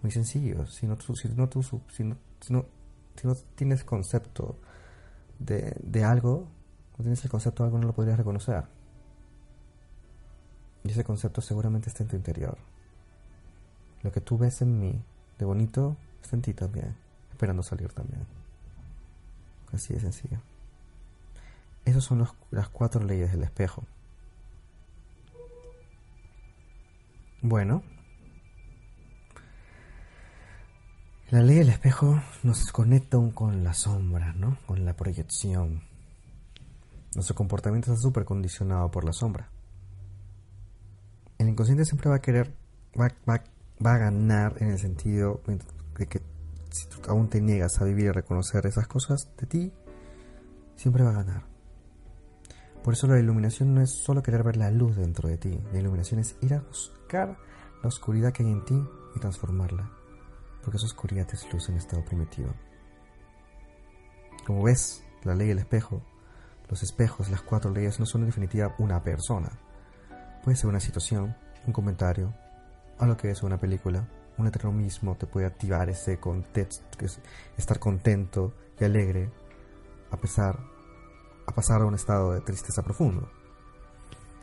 Muy 0.00 0.10
sencillo, 0.10 0.66
si 0.66 0.86
no, 0.86 0.98
si 0.98 1.28
no, 1.28 1.34
no, 1.36 1.62
si 1.88 2.04
no, 2.04 2.16
si 3.16 3.26
no 3.26 3.34
tienes 3.54 3.84
concepto 3.84 4.58
de, 5.38 5.76
de 5.80 6.04
algo, 6.04 6.48
no 6.98 7.02
tienes 7.02 7.22
el 7.24 7.30
concepto 7.30 7.62
de 7.62 7.68
algo, 7.68 7.78
no 7.78 7.86
lo 7.86 7.92
podrías 7.92 8.16
reconocer. 8.16 8.64
Y 10.84 10.90
ese 10.90 11.04
concepto 11.04 11.40
seguramente 11.40 11.88
está 11.88 12.02
en 12.02 12.08
tu 12.08 12.16
interior. 12.16 12.58
Lo 14.02 14.10
que 14.10 14.20
tú 14.20 14.36
ves 14.36 14.62
en 14.62 14.80
mí 14.80 15.00
de 15.38 15.44
bonito 15.44 15.96
está 16.22 16.34
en 16.34 16.42
ti 16.42 16.54
también, 16.54 16.96
esperando 17.30 17.62
salir 17.62 17.92
también. 17.92 18.26
Así 19.72 19.94
de 19.94 20.00
sencillo. 20.00 20.40
Esas 21.84 22.04
son 22.04 22.26
las 22.50 22.68
cuatro 22.68 23.04
leyes 23.04 23.30
del 23.32 23.42
espejo. 23.42 23.84
Bueno, 27.44 27.82
la 31.30 31.42
ley 31.42 31.56
del 31.56 31.70
espejo 31.70 32.22
nos 32.44 32.70
conecta 32.70 33.18
con 33.34 33.64
la 33.64 33.74
sombra, 33.74 34.32
¿no? 34.34 34.58
Con 34.64 34.84
la 34.84 34.94
proyección. 34.94 35.82
Nuestro 37.16 37.34
comportamiento 37.34 37.90
está 37.90 38.00
súper 38.00 38.24
condicionado 38.24 38.92
por 38.92 39.04
la 39.04 39.12
sombra. 39.12 39.50
El 41.36 41.48
inconsciente 41.48 41.84
siempre 41.84 42.10
va 42.10 42.16
a 42.16 42.22
querer, 42.22 42.54
va, 42.98 43.08
va, 43.28 43.42
a 43.92 43.98
ganar 43.98 44.54
en 44.60 44.70
el 44.70 44.78
sentido 44.78 45.40
de 45.98 46.06
que 46.06 46.22
si 46.70 46.86
tú 46.86 47.00
aún 47.08 47.28
te 47.28 47.40
niegas 47.40 47.80
a 47.80 47.84
vivir 47.84 48.04
y 48.04 48.10
reconocer 48.12 48.66
esas 48.66 48.86
cosas 48.86 49.28
de 49.36 49.46
ti, 49.48 49.72
siempre 50.76 51.02
va 51.02 51.10
a 51.10 51.24
ganar. 51.24 51.51
Por 52.82 52.94
eso 52.94 53.06
la 53.06 53.18
iluminación 53.18 53.74
no 53.74 53.80
es 53.80 53.90
solo 53.90 54.22
querer 54.22 54.42
ver 54.42 54.56
la 54.56 54.70
luz 54.70 54.96
dentro 54.96 55.28
de 55.28 55.38
ti, 55.38 55.60
la 55.72 55.78
iluminación 55.78 56.20
es 56.20 56.36
ir 56.40 56.54
a 56.54 56.60
buscar 56.60 57.36
la 57.82 57.88
oscuridad 57.88 58.32
que 58.32 58.42
hay 58.42 58.50
en 58.50 58.64
ti 58.64 58.82
y 59.14 59.20
transformarla, 59.20 59.90
porque 60.62 60.78
esa 60.78 60.86
oscuridad 60.86 61.28
es 61.32 61.52
luz 61.52 61.68
en 61.68 61.76
estado 61.76 62.04
primitivo. 62.04 62.52
Como 64.46 64.64
ves, 64.64 65.04
la 65.22 65.34
ley 65.34 65.48
del 65.48 65.58
espejo 65.58 66.02
los 66.72 66.82
espejos, 66.82 67.28
las 67.28 67.42
cuatro 67.42 67.70
leyes 67.70 68.00
no 68.00 68.06
son 68.06 68.22
en 68.22 68.28
definitiva 68.28 68.74
una 68.78 69.02
persona. 69.02 69.50
Puede 70.42 70.56
ser 70.56 70.70
una 70.70 70.80
situación, 70.80 71.36
un 71.66 71.72
comentario, 71.74 72.32
algo 72.98 73.14
que 73.14 73.30
es 73.30 73.42
una 73.42 73.58
película, 73.58 74.08
un 74.38 74.46
eterno 74.46 74.72
mismo 74.72 75.14
te 75.14 75.26
puede 75.26 75.44
activar 75.44 75.90
ese 75.90 76.18
contexto, 76.18 76.84
estar 77.58 77.78
contento 77.78 78.54
y 78.80 78.84
alegre 78.84 79.30
a 80.10 80.16
pesar 80.16 80.60
pasar 81.54 81.82
a 81.82 81.86
un 81.86 81.94
estado 81.94 82.32
de 82.32 82.40
tristeza 82.40 82.82
profundo. 82.82 83.30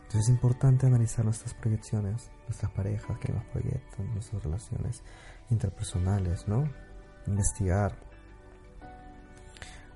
Entonces 0.02 0.22
es 0.22 0.28
importante 0.30 0.86
analizar 0.86 1.24
nuestras 1.24 1.54
proyecciones, 1.54 2.30
nuestras 2.48 2.72
parejas 2.72 3.18
que 3.18 3.32
nos 3.32 3.44
proyectan, 3.46 4.12
nuestras 4.12 4.42
relaciones 4.42 5.02
interpersonales, 5.50 6.48
¿no? 6.48 6.64
Investigar 7.26 7.96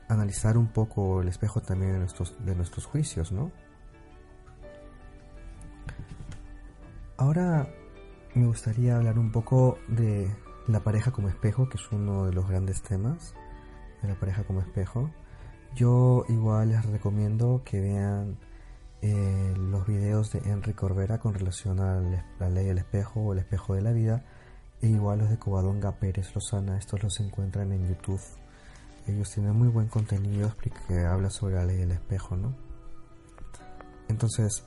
analizar 0.09 0.57
un 0.57 0.69
poco 0.69 1.23
el 1.23 1.29
espejo 1.29 1.61
también 1.61 1.93
de 1.93 2.55
nuestros 2.55 2.87
juicios, 2.87 3.33
¿no? 3.33 3.51
Ahora 7.17 7.69
me 8.35 8.47
gustaría 8.47 8.97
hablar 8.97 9.19
un 9.19 9.31
poco 9.31 9.79
de 9.89 10.31
la 10.67 10.81
pareja 10.81 11.13
como 11.13 11.29
espejo, 11.29 11.69
que 11.69 11.77
es 11.77 11.93
uno 11.93 12.27
de 12.27 12.33
los 12.33 12.49
grandes 12.49 12.83
temas 12.83 13.35
de 14.03 14.09
la 14.09 14.19
pareja 14.19 14.45
como 14.45 14.61
espejo. 14.61 15.11
Yo 15.75 16.25
igual 16.29 16.69
les 16.71 16.85
recomiendo 16.87 17.63
que 17.65 17.81
vean 17.81 18.37
eh, 19.03 19.55
los 19.57 19.87
videos 19.87 20.33
de 20.33 20.39
Henry 20.45 20.73
Corbera 20.73 21.19
con 21.19 21.35
relación 21.35 21.81
a 21.81 22.01
la 22.39 22.49
ley 22.49 22.67
del 22.67 22.79
espejo 22.79 23.21
o 23.21 23.33
el 23.33 23.41
espejo 23.41 23.75
de 23.75 23.83
la 23.83 23.93
vida, 23.93 24.25
e 24.83 24.89
igual 24.89 25.19
los 25.19 25.31
de 25.31 25.39
Covadonga 25.39 25.93
Pérez 25.93 26.35
Lozana, 26.35 26.79
estos 26.79 27.03
los 27.03 27.21
encuentran 27.21 27.73
en 27.73 27.89
YouTube 27.89 28.21
ellos 29.07 29.31
tienen 29.31 29.55
muy 29.55 29.69
buen 29.69 29.89
contenido 29.89 30.53
que 30.89 31.05
habla 31.05 31.31
sobre 31.31 31.57
la 31.57 31.65
ley 31.65 31.77
del 31.77 31.93
espejo, 31.93 32.37
¿no? 32.37 32.55
Entonces, 34.09 34.65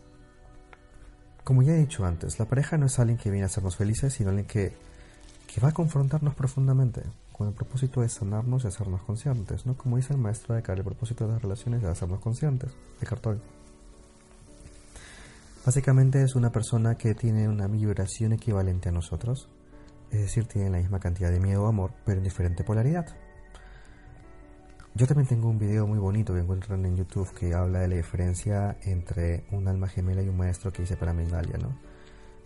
como 1.43 1.63
ya 1.63 1.73
he 1.73 1.77
dicho 1.77 2.05
antes, 2.05 2.37
la 2.39 2.45
pareja 2.45 2.77
no 2.77 2.85
es 2.85 2.99
alguien 2.99 3.17
que 3.17 3.31
viene 3.31 3.43
a 3.43 3.47
hacernos 3.47 3.77
felices, 3.77 4.13
sino 4.13 4.29
alguien 4.29 4.47
que, 4.47 4.73
que 5.47 5.61
va 5.61 5.69
a 5.69 5.73
confrontarnos 5.73 6.35
profundamente, 6.35 7.01
con 7.37 7.47
el 7.47 7.53
propósito 7.53 8.01
de 8.01 8.09
sanarnos 8.09 8.63
y 8.63 8.67
hacernos 8.67 9.03
conscientes, 9.03 9.65
¿no? 9.65 9.77
Como 9.77 9.97
dice 9.97 10.13
el 10.13 10.19
maestro 10.19 10.55
de 10.55 10.63
Car, 10.63 10.77
el 10.77 10.83
propósito 10.83 11.27
de 11.27 11.33
las 11.33 11.41
relaciones 11.41 11.83
es 11.83 11.89
hacernos 11.89 12.19
conscientes, 12.19 12.71
de 12.99 13.05
cartón. 13.05 13.41
Básicamente 15.63 16.23
es 16.23 16.35
una 16.35 16.51
persona 16.51 16.95
que 16.95 17.13
tiene 17.13 17.47
una 17.47 17.67
vibración 17.67 18.33
equivalente 18.33 18.89
a 18.89 18.91
nosotros, 18.91 19.49
es 20.09 20.21
decir, 20.21 20.45
tiene 20.47 20.69
la 20.69 20.77
misma 20.77 20.99
cantidad 20.99 21.29
de 21.29 21.39
miedo 21.39 21.63
o 21.63 21.67
amor, 21.67 21.91
pero 22.05 22.17
en 22.17 22.23
diferente 22.23 22.63
polaridad. 22.63 23.05
Yo 24.95 25.05
también 25.05 25.27
tengo 25.27 25.47
un 25.49 25.59
video 25.59 25.85
muy 25.85 25.99
bonito 25.99 26.33
que 26.33 26.39
encuentran 26.39 26.83
en 26.85 26.95
YouTube 26.95 27.31
que 27.33 27.53
habla 27.53 27.81
de 27.81 27.87
la 27.87 27.97
diferencia 27.97 28.77
entre 28.81 29.45
un 29.51 29.67
alma 29.67 29.87
gemela 29.87 30.23
y 30.23 30.29
un 30.29 30.37
maestro 30.37 30.73
que 30.73 30.81
hice 30.81 30.97
para 30.97 31.13
Mengalia, 31.13 31.57
¿no? 31.59 31.77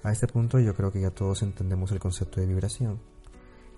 A 0.04 0.12
este 0.12 0.28
punto 0.28 0.60
yo 0.60 0.74
creo 0.74 0.92
que 0.92 1.00
ya 1.00 1.12
todos 1.12 1.44
entendemos 1.44 1.92
el 1.94 2.00
concepto 2.00 2.42
de 2.42 2.48
vibración. 2.48 3.11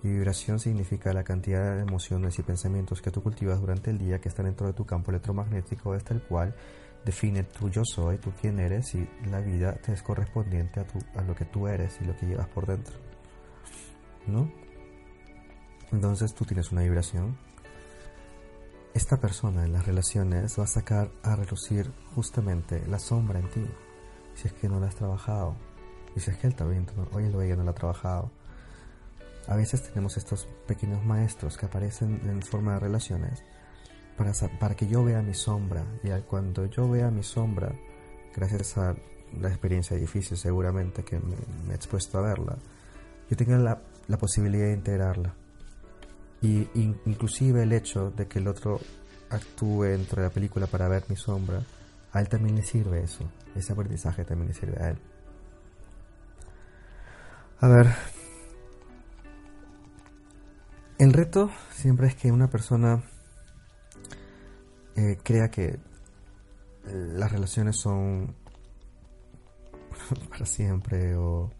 Y 0.04 0.08
vibración 0.08 0.60
significa 0.60 1.12
la 1.12 1.24
cantidad 1.24 1.74
de 1.74 1.82
emociones 1.82 2.38
y 2.38 2.42
pensamientos 2.42 3.02
que 3.02 3.10
tú 3.10 3.22
cultivas 3.22 3.60
durante 3.60 3.90
el 3.90 3.98
día 3.98 4.20
que 4.20 4.28
están 4.28 4.46
dentro 4.46 4.68
de 4.68 4.72
tu 4.72 4.86
campo 4.86 5.10
electromagnético, 5.10 5.92
hasta 5.92 6.14
el 6.14 6.22
cual 6.22 6.54
define 7.04 7.42
tu 7.42 7.68
yo 7.68 7.82
soy, 7.84 8.18
tú 8.18 8.32
quién 8.40 8.60
eres 8.60 8.94
y 8.94 9.08
la 9.28 9.40
vida 9.40 9.74
te 9.74 9.92
es 9.92 10.02
correspondiente 10.02 10.80
a, 10.80 10.86
tu, 10.86 10.98
a 11.18 11.22
lo 11.22 11.34
que 11.34 11.44
tú 11.46 11.66
eres 11.66 11.98
y 12.00 12.04
lo 12.04 12.16
que 12.16 12.26
llevas 12.26 12.48
por 12.48 12.66
dentro. 12.66 12.94
¿No? 14.28 14.48
Entonces 15.90 16.32
tú 16.34 16.44
tienes 16.44 16.70
una 16.70 16.82
vibración 16.82 17.36
esta 18.94 19.16
persona 19.16 19.64
en 19.64 19.72
las 19.72 19.84
relaciones 19.86 20.56
va 20.56 20.62
a 20.62 20.68
sacar 20.68 21.10
a 21.24 21.34
relucir 21.34 21.90
justamente 22.14 22.86
la 22.86 23.00
sombra 23.00 23.40
en 23.40 23.48
ti, 23.50 23.66
si 24.34 24.46
es 24.46 24.54
que 24.54 24.68
no 24.68 24.78
la 24.78 24.86
has 24.86 24.94
trabajado, 24.94 25.56
y 26.14 26.20
si 26.20 26.30
es 26.30 26.36
que 26.36 26.46
él 26.46 26.54
también, 26.54 26.86
hoy 27.12 27.24
o 27.24 27.42
ella 27.42 27.56
no 27.56 27.64
la 27.64 27.72
ha 27.72 27.74
trabajado. 27.74 28.30
A 29.48 29.56
veces 29.56 29.82
tenemos 29.82 30.16
estos 30.16 30.46
pequeños 30.66 31.04
maestros 31.04 31.56
que 31.56 31.66
aparecen 31.66 32.20
en 32.24 32.42
forma 32.42 32.74
de 32.74 32.80
relaciones 32.80 33.42
para, 34.16 34.32
para 34.58 34.74
que 34.74 34.86
yo 34.86 35.04
vea 35.04 35.22
mi 35.22 35.34
sombra, 35.34 35.84
y 36.02 36.10
cuando 36.22 36.66
yo 36.66 36.88
vea 36.88 37.10
mi 37.10 37.22
sombra, 37.22 37.72
gracias 38.34 38.78
a 38.78 38.94
la 39.40 39.48
experiencia 39.48 39.96
difícil 39.96 40.36
seguramente 40.36 41.04
que 41.04 41.18
me, 41.18 41.36
he 41.72 41.74
expuesto 41.74 42.18
a 42.18 42.22
verla, 42.22 42.56
yo 43.28 43.36
tenga 43.36 43.58
la, 43.58 43.80
la 44.06 44.16
posibilidad 44.18 44.66
de 44.66 44.74
integrarla 44.74 45.34
y 46.42 46.68
inclusive 47.06 47.62
el 47.62 47.72
hecho 47.72 48.10
de 48.10 48.28
que 48.28 48.38
el 48.38 48.48
otro 48.48 48.78
actúe 49.30 49.84
dentro 49.84 50.20
de 50.20 50.28
la 50.28 50.34
película 50.34 50.66
para 50.66 50.88
ver 50.88 51.04
mi 51.08 51.16
sombra 51.16 51.62
a 52.14 52.20
él 52.20 52.28
también 52.28 52.54
le 52.54 52.62
sirve 52.62 53.02
eso. 53.02 53.24
Ese 53.56 53.72
aprendizaje 53.72 54.24
también 54.24 54.48
le 54.48 54.54
sirve 54.54 54.80
a 54.80 54.90
él. 54.90 54.98
A 57.60 57.68
ver. 57.68 57.86
El 61.04 61.12
reto 61.12 61.50
siempre 61.70 62.06
es 62.06 62.14
que 62.14 62.32
una 62.32 62.48
persona 62.48 63.02
eh, 64.96 65.18
crea 65.22 65.50
que 65.50 65.78
las 66.86 67.30
relaciones 67.30 67.76
son 67.76 68.34
para 70.30 70.46
siempre 70.46 71.14
o, 71.14 71.50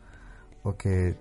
que 0.78 1.18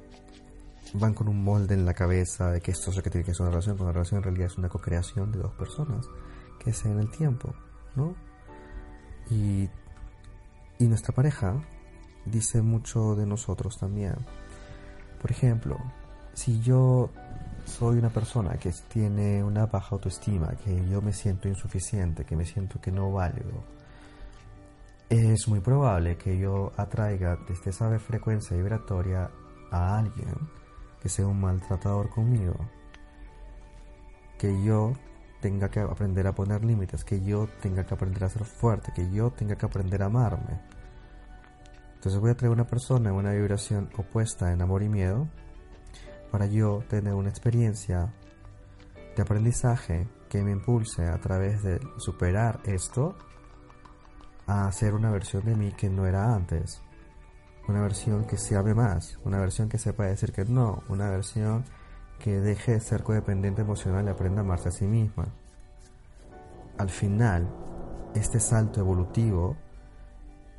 van 0.94 1.14
con 1.14 1.28
un 1.28 1.44
molde 1.44 1.74
en 1.74 1.86
la 1.86 1.94
cabeza 1.94 2.50
de 2.50 2.62
que 2.62 2.72
esto 2.72 2.92
es 2.92 2.96
lo 2.96 3.04
que 3.04 3.10
tiene 3.10 3.26
que 3.26 3.34
ser 3.34 3.42
una 3.42 3.50
relación, 3.50 3.76
cuando 3.76 3.90
una 3.90 3.94
relación 3.94 4.20
en 4.20 4.24
realidad 4.24 4.46
es 4.46 4.58
una 4.58 4.70
co-creación 4.70 5.34
de 5.34 5.40
dos 5.40 5.54
personas 5.56 6.08
que 6.64 6.72
se 6.72 6.90
en 6.90 7.00
el 7.00 7.12
tiempo, 7.12 7.54
¿no? 7.98 8.16
Y, 9.32 9.70
y 10.80 10.88
nuestra 10.88 11.14
pareja 11.14 11.62
dice 12.26 12.62
mucho 12.62 13.16
de 13.16 13.26
nosotros 13.26 13.78
también. 13.78 14.16
Por 15.22 15.30
ejemplo, 15.30 15.78
si 16.34 16.62
yo 16.62 17.10
soy 17.65 17.97
una 17.97 18.10
persona 18.10 18.56
que 18.58 18.71
tiene 18.88 19.43
una 19.43 19.65
baja 19.65 19.95
autoestima, 19.95 20.49
que 20.63 20.88
yo 20.89 21.02
me 21.02 21.13
siento 21.13 21.47
insuficiente, 21.47 22.26
que 22.26 22.36
me 22.36 22.45
siento 22.45 22.80
que 22.80 22.91
no 22.91 23.12
valgo, 23.12 23.63
es 25.10 25.47
muy 25.47 25.60
probable 25.60 26.17
que 26.17 26.38
yo 26.38 26.71
atraiga 26.76 27.38
desde 27.47 27.69
esa 27.69 27.99
frecuencia 27.99 28.58
vibratoria 28.58 29.30
a 29.71 29.97
alguien 29.99 30.34
que 30.99 31.10
sea 31.10 31.28
un 31.28 31.39
maltratador 31.39 32.10
conmigo, 32.10 32.56
que 34.38 34.63
yo 34.63 34.93
tenga 35.41 35.69
que 35.69 35.82
aprender 35.82 36.26
a 36.26 36.34
poner 36.34 36.63
límites, 36.63 37.04
que 37.04 37.21
yo 37.21 37.47
tenga 37.62 37.86
que 37.86 37.93
aprender 37.93 38.23
a 38.23 38.30
ser 38.30 38.45
fuerte, 38.45 38.91
que 38.95 39.12
yo 39.12 39.30
tenga 39.32 39.56
que 39.56 39.65
aprender 39.65 40.02
a 40.02 40.06
amarme. 40.06 40.62
Entonces 41.95 42.19
voy 42.19 42.32
a 42.32 42.36
traer 42.36 42.52
una 42.52 42.65
persona 42.65 43.10
en 43.10 43.15
una 43.15 43.34
vibración 43.34 43.89
opuesta 43.97 44.52
en 44.52 44.62
amor 44.62 44.84
y 44.84 44.89
miedo 44.89 45.28
para 46.34 46.48
yo 46.48 46.84
tener 46.89 47.13
una 47.13 47.30
experiencia 47.30 48.12
de 49.15 49.22
aprendizaje 49.22 50.08
que 50.30 50.41
me 50.41 50.50
impulse 50.50 51.06
a 51.06 51.22
través 51.22 51.62
de 51.62 51.80
superar 51.98 52.60
esto 52.65 53.15
a 54.48 54.72
ser 54.72 54.96
una 54.96 55.12
versión 55.12 55.46
de 55.46 55.56
mí 55.56 55.72
que 55.74 55.91
no 55.91 56.08
era 56.08 56.34
antes 56.34 56.82
una 57.67 57.82
versión 57.82 58.26
que 58.26 58.38
se 58.38 58.56
ame 58.56 58.74
más, 58.74 59.19
una 59.24 59.39
versión 59.39 59.69
que 59.69 59.78
sepa 59.78 60.06
decir 60.06 60.32
que 60.32 60.43
no, 60.43 60.82
una 60.89 61.12
versión 61.12 61.65
que 62.17 62.39
deje 62.39 62.72
de 62.74 62.80
ser 62.80 63.04
codependiente 63.04 63.62
emocional 63.62 64.06
y 64.06 64.10
aprenda 64.10 64.41
a 64.41 64.43
amarse 64.43 64.69
a 64.69 64.72
sí 64.72 64.86
misma. 64.86 65.28
Al 66.80 66.89
final, 66.89 67.48
este 68.15 68.39
salto 68.39 68.80
evolutivo 68.80 69.56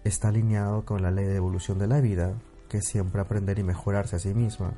está 0.05 0.29
alineado 0.29 0.85
con 0.85 1.03
la 1.03 1.11
ley 1.11 1.25
de 1.25 1.35
evolución 1.35 1.81
de 1.81 1.89
la 1.89 2.01
vida, 2.01 2.35
que 2.69 2.81
siempre 2.81 3.21
aprender 3.21 3.59
y 3.59 3.65
mejorarse 3.65 4.15
a 4.15 4.21
sí 4.21 4.35
misma. 4.35 4.75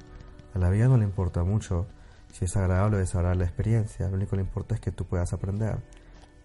A 0.56 0.58
la 0.58 0.70
vida 0.70 0.88
no 0.88 0.96
le 0.96 1.04
importa 1.04 1.44
mucho 1.44 1.86
si 2.32 2.46
es 2.46 2.56
agradable 2.56 2.96
o 2.96 3.00
desagradable 3.00 3.40
la 3.40 3.44
experiencia, 3.44 4.08
lo 4.08 4.14
único 4.14 4.30
que 4.30 4.36
le 4.36 4.42
importa 4.42 4.74
es 4.74 4.80
que 4.80 4.90
tú 4.90 5.04
puedas 5.04 5.34
aprender. 5.34 5.82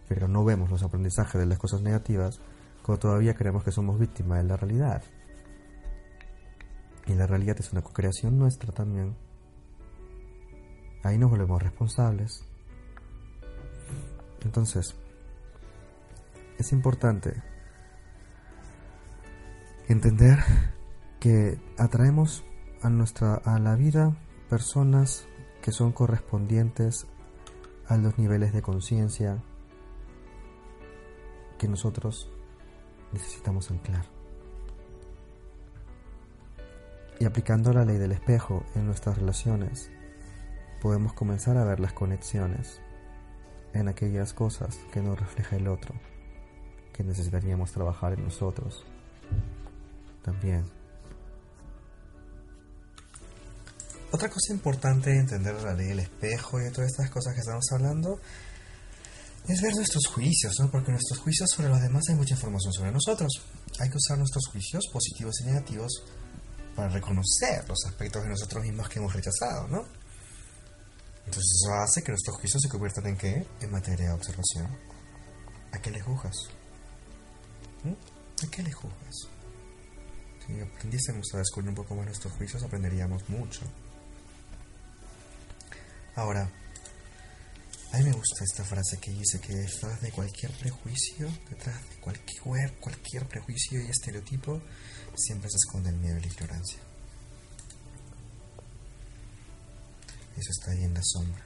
Pero 0.09 0.27
no 0.27 0.43
vemos 0.43 0.69
los 0.69 0.83
aprendizajes 0.83 1.39
de 1.39 1.45
las 1.45 1.57
cosas 1.57 1.81
negativas 1.81 2.41
cuando 2.83 2.99
todavía 2.99 3.35
creemos 3.35 3.63
que 3.63 3.71
somos 3.71 3.97
víctimas 3.97 4.39
de 4.39 4.49
la 4.49 4.57
realidad. 4.57 5.01
Y 7.07 7.13
la 7.13 7.25
realidad 7.25 7.55
es 7.57 7.71
una 7.71 7.83
co-creación 7.83 8.37
nuestra 8.37 8.73
también. 8.73 9.15
Ahí 11.03 11.17
nos 11.17 11.29
volvemos 11.31 11.63
responsables. 11.63 12.43
Entonces, 14.43 14.93
es 16.59 16.73
importante 16.73 17.41
entender 19.87 20.39
que 21.21 21.61
atraemos 21.77 22.43
a 22.81 22.89
nuestra 22.89 23.35
a 23.35 23.59
la 23.59 23.75
vida 23.75 24.15
personas 24.49 25.27
que 25.61 25.71
son 25.71 25.91
correspondientes 25.91 27.07
a 27.87 27.97
los 27.97 28.17
niveles 28.17 28.53
de 28.53 28.61
conciencia 28.61 29.41
que 31.57 31.67
nosotros 31.67 32.29
necesitamos 33.13 33.69
anclar. 33.69 34.05
Y 37.19 37.25
aplicando 37.25 37.71
la 37.71 37.85
ley 37.85 37.97
del 37.97 38.13
espejo 38.13 38.63
en 38.73 38.87
nuestras 38.87 39.17
relaciones, 39.17 39.91
podemos 40.81 41.13
comenzar 41.13 41.57
a 41.57 41.63
ver 41.63 41.79
las 41.79 41.93
conexiones 41.93 42.81
en 43.73 43.87
aquellas 43.87 44.33
cosas 44.33 44.77
que 44.91 45.01
nos 45.01 45.19
refleja 45.19 45.55
el 45.55 45.67
otro, 45.67 45.93
que 46.93 47.03
necesitaríamos 47.03 47.71
trabajar 47.71 48.13
en 48.13 48.23
nosotros 48.23 48.85
también. 50.23 50.80
Otra 54.11 54.29
cosa 54.29 54.53
importante 54.53 55.09
de 55.09 55.19
entender 55.19 55.55
la 55.61 55.73
ley 55.73 55.87
del 55.87 55.99
espejo 55.99 56.59
y 56.59 56.65
de 56.65 56.71
todas 56.71 56.91
estas 56.91 57.09
cosas 57.09 57.33
que 57.33 57.39
estamos 57.39 57.65
hablando 57.71 58.19
es 59.47 59.61
ver 59.61 59.73
nuestros 59.73 60.05
juicios, 60.07 60.59
¿no? 60.59 60.69
Porque 60.69 60.91
nuestros 60.91 61.19
juicios 61.19 61.49
sobre 61.49 61.69
los 61.69 61.81
demás 61.81 62.03
hay 62.09 62.15
mucha 62.15 62.35
información 62.35 62.73
sobre 62.73 62.91
nosotros. 62.91 63.41
Hay 63.79 63.89
que 63.89 63.97
usar 63.97 64.17
nuestros 64.17 64.47
juicios 64.47 64.85
positivos 64.91 65.39
y 65.41 65.45
negativos 65.45 66.03
para 66.75 66.89
reconocer 66.89 67.67
los 67.67 67.85
aspectos 67.85 68.23
de 68.23 68.29
nosotros 68.29 68.63
mismos 68.63 68.89
que 68.89 68.99
hemos 68.99 69.13
rechazado, 69.13 69.67
¿no? 69.69 69.85
Entonces 71.25 71.61
eso 71.63 71.73
hace 71.73 72.03
que 72.03 72.11
nuestros 72.11 72.35
juicios 72.37 72.61
se 72.61 72.69
conviertan 72.69 73.07
en 73.07 73.17
qué? 73.17 73.47
En 73.61 73.71
materia 73.71 74.07
de 74.07 74.13
observación. 74.13 74.67
¿A 75.71 75.79
qué 75.79 75.89
le 75.89 76.01
juzgas? 76.01 76.49
¿Mm? 77.83 78.45
¿A 78.45 78.51
qué 78.51 78.61
le 78.61 78.71
juzgas? 78.73 79.15
Si 80.45 80.59
aprendiésemos 80.59 81.33
a 81.33 81.37
descubrir 81.37 81.69
un 81.69 81.75
poco 81.75 81.95
más 81.95 82.05
nuestros 82.05 82.33
juicios, 82.33 82.61
aprenderíamos 82.63 83.29
mucho. 83.29 83.61
Ahora, 86.15 86.49
a 87.93 87.97
mí 87.97 88.03
me 88.03 88.11
gusta 88.11 88.43
esta 88.43 88.63
frase 88.63 88.97
que 88.97 89.11
dice 89.11 89.39
que 89.39 89.53
detrás 89.53 90.01
de 90.01 90.11
cualquier 90.11 90.51
prejuicio, 90.53 91.29
detrás 91.49 91.81
de 91.89 91.95
cualquier, 92.01 92.73
cualquier 92.79 93.27
prejuicio 93.27 93.81
y 93.81 93.89
estereotipo, 93.89 94.61
siempre 95.15 95.49
se 95.49 95.57
esconde 95.57 95.89
el 95.89 95.97
miedo 95.97 96.17
y 96.17 96.21
la 96.21 96.27
ignorancia. 96.27 96.79
Eso 100.37 100.51
está 100.51 100.71
ahí 100.71 100.83
en 100.83 100.93
la 100.93 101.01
sombra. 101.03 101.45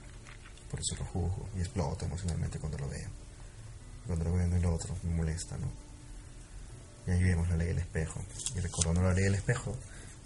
Por 0.69 0.79
eso 0.79 0.95
lo 0.97 1.05
juzgo 1.05 1.49
y 1.55 1.59
exploto 1.59 2.05
emocionalmente 2.05 2.59
cuando 2.59 2.77
lo 2.77 2.89
veo. 2.89 3.09
Cuando 4.05 4.25
lo 4.25 4.33
veo 4.33 4.45
en 4.45 4.53
el 4.53 4.65
otro, 4.65 4.95
me 5.03 5.15
molesta, 5.15 5.57
¿no? 5.57 5.71
Y 7.07 7.11
ahí 7.11 7.23
vemos 7.23 7.49
la 7.49 7.57
ley 7.57 7.67
del 7.67 7.79
espejo. 7.79 8.23
Y 8.55 8.59
recordando 8.59 9.01
la 9.01 9.13
ley 9.13 9.25
del 9.25 9.35
espejo, 9.35 9.77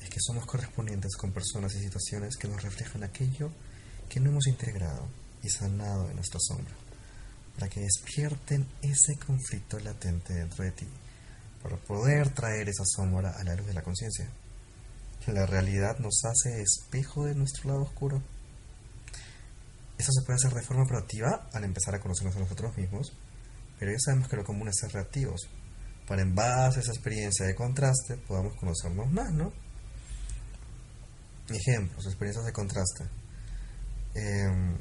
es 0.02 0.10
que 0.10 0.20
somos 0.20 0.46
correspondientes 0.46 1.16
con 1.18 1.32
personas 1.32 1.74
y 1.76 1.80
situaciones 1.80 2.38
que 2.38 2.48
nos 2.48 2.62
reflejan 2.62 3.04
aquello 3.04 3.52
que 4.10 4.20
no 4.20 4.32
hemos 4.32 4.48
integrado 4.48 5.08
y 5.44 5.50
sanado 5.50 6.08
de 6.08 6.16
nuestra 6.16 6.40
sombra, 6.42 6.74
para 7.56 7.70
que 7.70 7.80
despierten 7.80 8.68
ese 8.82 9.16
conflicto 9.18 9.80
latente 9.80 10.34
dentro 10.34 10.66
de 10.66 10.72
ti 10.72 10.88
para 11.62 11.78
poder 11.78 12.30
traer 12.30 12.70
esa 12.70 12.86
sombra 12.86 13.32
a 13.38 13.44
la 13.44 13.56
luz 13.56 13.68
de 13.68 13.74
la 13.74 13.82
conciencia. 13.82 14.30
La 15.28 15.46
realidad 15.46 16.00
nos 16.00 16.22
hace 16.24 16.62
espejo 16.62 17.26
de 17.26 17.36
nuestro 17.36 17.70
lado 17.70 17.84
oscuro. 17.84 18.22
Eso 19.98 20.12
se 20.12 20.26
puede 20.26 20.38
hacer 20.38 20.54
de 20.54 20.64
forma 20.64 20.86
proactiva 20.86 21.50
al 21.54 21.66
empezar 21.66 21.94
a 21.94 22.00
conocernos 22.00 22.36
a 22.38 22.40
nosotros 22.40 22.76
mismos, 22.78 23.14
pero 23.78 23.92
ya 23.92 24.00
sabemos 24.00 24.30
que 24.30 24.38
lo 24.38 24.46
común 24.46 24.70
es 24.70 24.78
ser 24.78 24.92
reactivos, 24.92 25.50
para 26.08 26.22
en 26.22 26.34
base 26.34 26.80
a 26.80 26.82
esa 26.82 26.92
experiencia 26.92 27.46
de 27.46 27.54
contraste 27.54 28.16
podamos 28.28 28.56
conocernos 28.56 29.12
más, 29.12 29.32
¿no? 29.34 29.52
Ejemplos, 31.50 32.06
experiencias 32.06 32.46
de 32.46 32.54
contraste. 32.54 33.19
Em, 34.14 34.78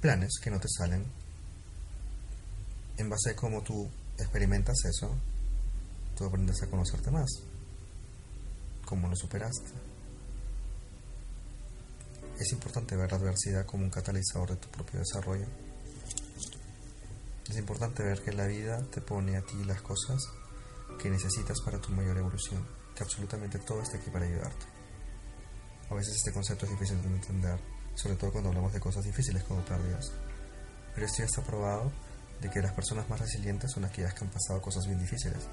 planes 0.00 0.38
que 0.42 0.50
no 0.50 0.58
te 0.58 0.68
salen. 0.68 1.04
En 2.96 3.08
base 3.08 3.30
a 3.30 3.36
cómo 3.36 3.62
tú 3.62 3.88
experimentas 4.18 4.76
eso, 4.84 5.14
tú 6.16 6.24
aprendes 6.24 6.62
a 6.62 6.66
conocerte 6.66 7.10
más. 7.10 7.28
¿Cómo 8.84 9.08
lo 9.08 9.16
superaste? 9.16 9.70
Es 12.38 12.52
importante 12.52 12.96
ver 12.96 13.10
la 13.10 13.18
adversidad 13.18 13.66
como 13.66 13.84
un 13.84 13.90
catalizador 13.90 14.50
de 14.50 14.56
tu 14.56 14.68
propio 14.68 15.00
desarrollo. 15.00 15.46
Es 17.48 17.56
importante 17.56 18.02
ver 18.02 18.22
que 18.22 18.32
la 18.32 18.46
vida 18.46 18.82
te 18.90 19.00
pone 19.00 19.36
a 19.36 19.42
ti 19.42 19.62
las 19.64 19.82
cosas 19.82 20.22
que 20.98 21.10
necesitas 21.10 21.60
para 21.60 21.80
tu 21.80 21.90
mayor 21.90 22.16
evolución, 22.18 22.66
que 22.94 23.02
absolutamente 23.02 23.58
todo 23.58 23.82
está 23.82 23.98
aquí 23.98 24.10
para 24.10 24.26
ayudarte. 24.26 24.66
A 25.90 25.94
veces 25.94 26.16
este 26.16 26.32
concepto 26.32 26.66
es 26.66 26.72
difícil 26.72 27.00
de 27.00 27.08
entender, 27.08 27.58
sobre 27.98 28.16
todo 28.16 28.30
cuando 28.30 28.50
hablamos 28.50 28.72
de 28.72 28.80
cosas 28.80 29.04
difíciles 29.04 29.42
como 29.42 29.60
pérdidas. 29.62 30.12
Pero 30.94 31.06
esto 31.06 31.18
ya 31.18 31.24
está 31.24 31.42
probado 31.42 31.90
de 32.40 32.48
que 32.48 32.62
las 32.62 32.72
personas 32.72 33.08
más 33.08 33.20
resilientes 33.20 33.72
son 33.72 33.84
aquellas 33.84 34.14
que 34.14 34.24
han 34.24 34.30
pasado 34.30 34.62
cosas 34.62 34.86
bien 34.86 35.00
difíciles 35.00 35.48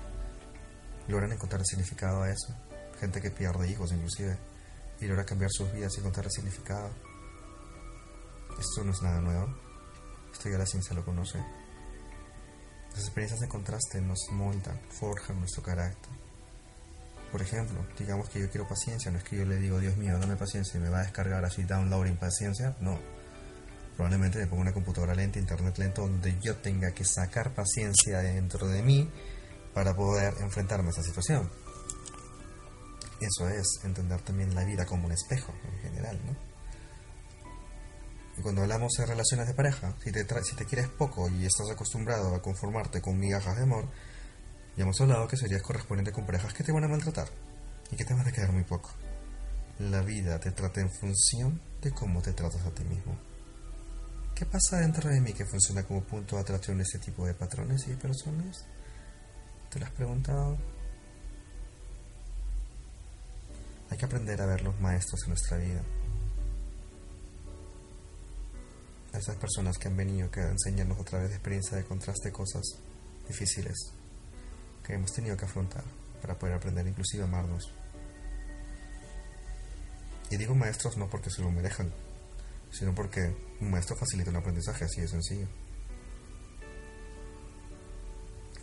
logran 1.08 1.31
encontrar 1.31 1.63
significado 1.65 2.23
a 2.23 2.29
eso. 2.29 2.53
Gente 2.99 3.21
que 3.21 3.31
pierde 3.31 3.69
hijos 3.69 3.91
inclusive 3.91 4.38
y 4.99 5.05
logra 5.05 5.25
cambiar 5.25 5.51
sus 5.51 5.71
vidas 5.71 5.93
y 5.95 5.99
encontrar 5.99 6.29
significado. 6.31 6.89
Esto 8.60 8.84
no 8.84 8.91
es 8.91 9.01
nada 9.01 9.21
nuevo. 9.21 9.53
Esto 10.31 10.49
ya 10.49 10.58
la 10.58 10.65
ciencia 10.65 10.95
lo 10.95 11.03
conoce. 11.03 11.38
Las 12.91 13.03
experiencias 13.03 13.41
de 13.41 13.49
contraste 13.49 14.01
nos 14.01 14.19
moldan, 14.31 14.79
forjan 14.89 15.39
nuestro 15.39 15.62
carácter. 15.62 16.12
Por 17.32 17.42
ejemplo, 17.42 17.86
digamos 17.98 18.30
que 18.30 18.40
yo 18.40 18.50
quiero 18.50 18.68
paciencia, 18.68 19.12
no 19.12 19.18
es 19.18 19.24
que 19.24 19.38
yo 19.38 19.46
le 19.46 19.58
digo, 19.58 19.80
Dios 19.80 19.98
mío, 19.98 20.18
dame 20.20 20.36
paciencia 20.36 20.80
y 20.80 20.84
me 20.84 20.90
va 20.90 21.00
a 21.00 21.04
descargar 21.04 21.44
así 21.44 21.64
downloading 21.64 22.18
paciencia, 22.18 22.76
no. 22.80 23.00
Probablemente 23.96 24.40
me 24.40 24.48
ponga 24.48 24.64
una 24.64 24.74
computadora 24.74 25.16
lenta, 25.16 25.40
internet 25.40 25.78
lento, 25.78 26.02
donde 26.04 26.38
yo 26.42 26.56
tenga 26.58 26.92
que 26.92 27.06
sacar 27.06 27.54
paciencia 27.54 28.20
dentro 28.20 28.68
de 28.68 28.82
mí 28.82 29.10
para 29.74 29.96
poder 29.96 30.34
enfrentarme 30.42 30.88
a 30.88 30.92
esa 30.92 31.04
situación. 31.04 31.50
Eso 33.20 33.48
es 33.50 33.80
entender 33.84 34.22
también 34.22 34.54
la 34.54 34.64
vida 34.66 34.86
como 34.86 35.06
un 35.06 35.14
espejo 35.14 35.54
en 35.64 35.80
general, 35.80 36.20
¿no? 36.26 36.36
Y 38.38 38.42
cuando 38.42 38.62
hablamos 38.62 38.92
de 38.98 39.06
relaciones 39.06 39.48
de 39.48 39.54
pareja, 39.54 39.96
si 40.04 40.12
te, 40.12 40.26
si 40.44 40.56
te 40.56 40.66
quieres 40.66 40.90
poco 40.90 41.30
y 41.30 41.46
estás 41.46 41.70
acostumbrado 41.72 42.36
a 42.36 42.42
conformarte 42.42 43.02
con 43.02 43.18
migajas 43.18 43.56
de 43.56 43.64
amor, 43.64 43.88
ya 44.78 44.84
hemos 44.84 45.00
hablado 45.00 45.28
que 45.28 45.38
serías 45.38 45.62
correspondiente 45.62 46.12
con 46.12 46.26
parejas 46.26 46.54
que 46.54 46.64
te 46.64 46.74
van 46.74 46.84
a 46.84 46.90
maltratar 46.90 47.30
y 47.92 47.96
que 47.96 48.04
te 48.04 48.14
van 48.14 48.28
a 48.28 48.32
quedar 48.32 48.52
muy 48.52 48.64
poco. 48.64 48.92
La 49.80 50.02
vida 50.02 50.40
te 50.40 50.52
trata 50.52 50.82
en 50.82 50.92
función 50.92 51.62
de 51.82 51.92
cómo 51.92 52.22
te 52.22 52.34
tratas 52.34 52.66
a 52.66 52.72
ti 52.72 52.84
mismo. 52.84 53.18
¿Qué 54.34 54.46
pasa 54.46 54.80
dentro 54.80 55.10
de 55.10 55.22
mí 55.22 55.32
que 55.32 55.46
funciona 55.46 55.84
como 55.84 56.04
punto 56.04 56.36
de 56.36 56.42
atracción 56.42 56.78
de 56.78 56.84
este 56.84 57.00
tipo 57.00 57.26
de 57.26 57.34
patrones 57.34 57.88
y 57.88 57.96
personas? 57.96 58.66
¿Te 59.70 59.80
lo 59.80 59.86
has 59.86 59.92
preguntado? 59.92 60.58
Hay 63.90 63.98
que 63.98 64.06
aprender 64.06 64.42
a 64.42 64.46
ver 64.46 64.62
los 64.62 64.78
maestros 64.82 65.22
en 65.24 65.30
nuestra 65.30 65.58
vida. 65.58 65.82
A 69.14 69.18
esas 69.18 69.38
personas 69.38 69.78
que 69.78 69.88
han 69.88 69.96
venido 69.96 70.30
que 70.30 70.42
enseñarnos 70.42 71.00
a 71.00 71.06
través 71.06 71.30
de 71.30 71.36
experiencia 71.36 71.78
de 71.78 71.86
contraste 71.86 72.30
cosas 72.34 72.64
difíciles 73.26 73.94
que 74.86 74.93
hemos 74.93 75.12
tenido 75.12 75.36
que 75.36 75.45
afrontar 75.45 75.84
para 76.21 76.38
poder 76.38 76.56
aprender 76.56 76.86
inclusive 76.88 77.24
a 77.24 77.28
amarnos. 77.28 77.74
Y 80.30 80.38
digo 80.38 80.56
maestros 80.56 80.98
no 80.98 81.10
porque 81.10 81.30
se 81.30 81.41
lo 81.41 81.52
merezcan, 81.52 81.91
sino 82.71 82.93
porque 82.93 83.36
un 83.62 83.71
maestro 83.71 83.95
facilita 83.95 84.32
un 84.32 84.38
aprendizaje 84.38 84.86
así 84.86 85.02
de 85.02 85.08
sencillo. 85.08 85.48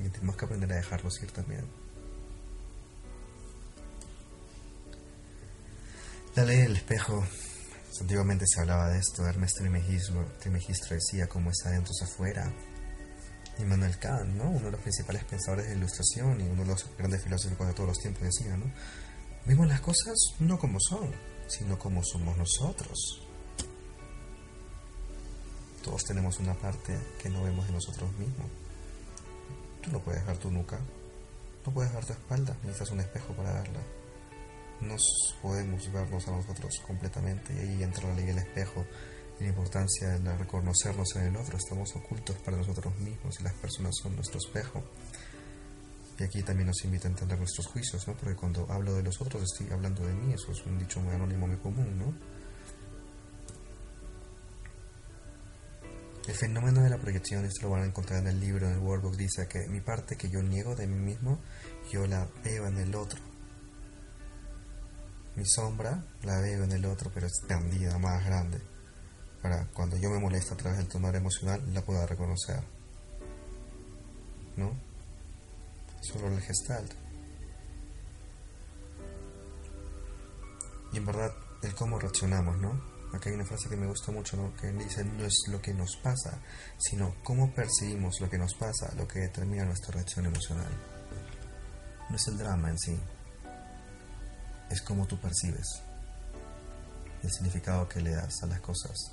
Y 0.01 0.09
tenemos 0.09 0.37
que 0.37 0.45
aprender 0.45 0.73
a 0.73 0.77
dejarlos 0.77 1.23
ir 1.23 1.31
también. 1.31 1.65
La 6.35 6.45
ley 6.45 6.63
del 6.63 6.77
espejo. 6.77 7.25
Antiguamente 8.01 8.47
se 8.49 8.61
hablaba 8.61 8.89
de 8.89 8.99
esto. 8.99 9.25
Hermes 9.27 9.53
Trimegistro, 9.53 10.25
Trimegistro 10.41 10.97
decía 10.97 11.29
cómo 11.29 11.51
es 11.51 11.67
adentro 11.67 11.93
es 11.93 12.03
afuera. 12.03 12.53
Y 13.59 13.65
Manuel 13.65 13.99
Kant, 13.99 14.31
¿no? 14.35 14.51
uno 14.51 14.67
de 14.67 14.71
los 14.73 14.81
principales 14.81 15.25
pensadores 15.25 15.69
de 15.69 15.77
ilustración 15.77 16.41
y 16.41 16.45
uno 16.45 16.63
de 16.63 16.69
los 16.69 16.87
grandes 16.97 17.23
filósofos 17.23 17.67
de 17.67 17.75
todos 17.75 17.89
los 17.91 17.99
tiempos, 17.99 18.23
decía, 18.23 18.57
¿no? 18.57 18.73
Vemos 19.45 19.67
las 19.67 19.81
cosas 19.81 20.15
no 20.39 20.59
como 20.59 20.79
son, 20.81 21.13
sino 21.49 21.79
como 21.79 22.03
somos 22.03 22.37
nosotros. 22.37 23.27
Todos 25.83 26.05
tenemos 26.05 26.39
una 26.39 26.55
parte 26.55 26.97
que 27.21 27.29
no 27.29 27.43
vemos 27.43 27.67
de 27.67 27.73
nosotros 27.73 28.11
mismos. 28.13 28.47
Tú 29.83 29.91
no 29.91 29.99
puedes 30.01 30.25
ver 30.25 30.39
tu 30.39 30.51
nuca, 30.51 30.79
no 31.67 31.73
puedes 31.73 31.93
ver 31.93 32.05
tu 32.05 32.13
espalda, 32.13 32.57
necesitas 32.63 32.91
un 32.93 33.01
espejo 33.01 33.35
para 33.35 33.53
verla. 33.53 33.81
Nos 34.81 35.03
podemos 35.43 35.93
vernos 35.93 36.27
a 36.29 36.31
nosotros 36.31 36.81
completamente 36.87 37.53
y 37.55 37.59
ahí 37.59 37.83
entra 37.83 38.09
la 38.09 38.15
ley 38.15 38.27
del 38.27 38.39
espejo 38.39 38.85
la 39.43 39.49
importancia 39.49 40.09
de 40.19 40.37
reconocernos 40.37 41.17
en 41.17 41.23
el 41.25 41.37
otro. 41.37 41.57
Estamos 41.57 41.95
ocultos 41.97 42.37
para 42.39 42.57
nosotros 42.57 42.97
mismos 42.99 43.41
y 43.41 43.43
las 43.43 43.55
personas 43.55 43.95
son 44.01 44.15
nuestro 44.15 44.39
espejo. 44.39 44.83
Y 46.19 46.25
aquí 46.25 46.43
también 46.43 46.69
nos 46.69 46.85
invita 46.85 47.09
a 47.09 47.11
entender 47.11 47.39
nuestros 47.39 47.67
juicios, 47.67 48.07
¿no? 48.07 48.15
Porque 48.15 48.37
cuando 48.37 48.71
hablo 48.71 48.95
de 48.95 49.03
los 49.03 49.21
otros 49.21 49.43
estoy 49.43 49.73
hablando 49.73 50.07
de 50.07 50.15
mí, 50.15 50.33
eso 50.33 50.53
es 50.53 50.65
un 50.65 50.79
dicho 50.79 51.01
muy 51.01 51.15
anónimo, 51.15 51.47
muy 51.47 51.57
común, 51.57 51.99
¿no? 51.99 52.15
El 56.29 56.35
fenómeno 56.35 56.83
de 56.83 56.91
la 56.91 56.99
proyección, 56.99 57.45
esto 57.45 57.63
lo 57.63 57.71
van 57.71 57.83
a 57.83 57.87
encontrar 57.87 58.21
en 58.21 58.29
el 58.29 58.39
libro, 58.39 58.69
en 58.69 58.75
el 58.75 58.79
workbook, 58.79 59.17
dice 59.17 59.49
que 59.49 59.67
mi 59.69 59.81
parte 59.81 60.17
que 60.17 60.31
yo 60.31 60.41
niego 60.41 60.77
de 60.77 60.87
mí 60.87 61.01
mismo, 61.01 61.41
yo 61.91 62.07
la 62.07 62.29
veo 62.45 62.69
en 62.69 62.79
el 62.79 62.95
otro. 62.95 63.21
Mi 65.35 65.45
sombra 65.45 66.05
la 66.23 66.41
veo 66.41 66.63
en 66.63 66.73
el 66.73 66.85
otro, 66.85 67.11
pero 67.13 67.27
expandida, 67.27 67.99
más 67.99 68.25
grande. 68.25 68.72
Para 69.43 69.67
cuando 69.67 69.97
yo 69.97 70.09
me 70.11 70.21
molesto 70.21 70.55
a 70.55 70.57
través 70.57 70.79
del 70.79 70.89
tonal 70.89 71.15
emocional, 71.15 71.63
la 71.75 71.83
pueda 71.83 72.07
reconocer. 72.07 72.63
¿No? 74.57 74.73
Solo 76.01 76.29
el 76.29 76.41
gestalt. 76.41 76.93
Y 80.93 80.99
en 80.99 81.07
verdad, 81.07 81.33
el 81.63 81.75
cómo 81.75 81.99
reaccionamos, 81.99 82.59
¿no? 82.59 82.93
Acá 83.13 83.29
hay 83.29 83.35
una 83.35 83.45
frase 83.45 83.69
que 83.69 83.77
me 83.77 83.87
gusta 83.87 84.11
mucho, 84.11 84.37
¿no? 84.37 84.55
que 84.57 84.73
dice, 84.73 85.05
no 85.05 85.25
es 85.25 85.45
lo 85.49 85.61
que 85.61 85.75
nos 85.75 85.97
pasa, 85.97 86.39
sino 86.79 87.15
cómo 87.23 87.53
percibimos 87.53 88.19
lo 88.21 88.31
que 88.31 88.39
nos 88.39 88.55
pasa, 88.55 88.91
lo 88.97 89.07
que 89.07 89.21
determina 89.21 89.67
nuestra 89.67 89.93
reacción 89.93 90.25
emocional. 90.25 90.71
No 92.09 92.17
es 92.17 92.27
el 92.29 92.39
drama 92.39 92.71
en 92.71 92.79
sí, 92.79 92.99
es 94.71 94.81
cómo 94.81 95.07
tú 95.07 95.21
percibes 95.21 95.83
el 97.23 97.31
significado 97.31 97.89
que 97.89 98.01
le 98.01 98.13
das 98.13 98.43
a 98.43 98.47
las 98.47 98.61
cosas, 98.61 99.13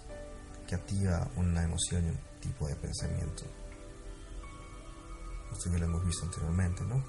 que 0.69 0.75
activa 0.75 1.27
una 1.35 1.63
emoción 1.63 2.05
y 2.05 2.09
un 2.09 2.19
tipo 2.39 2.67
de 2.67 2.75
pensamiento. 2.75 3.43
Esto 5.51 5.71
ya 5.71 5.79
lo 5.79 5.85
hemos 5.85 6.05
visto 6.05 6.25
anteriormente, 6.25 6.83
¿no? 6.83 7.03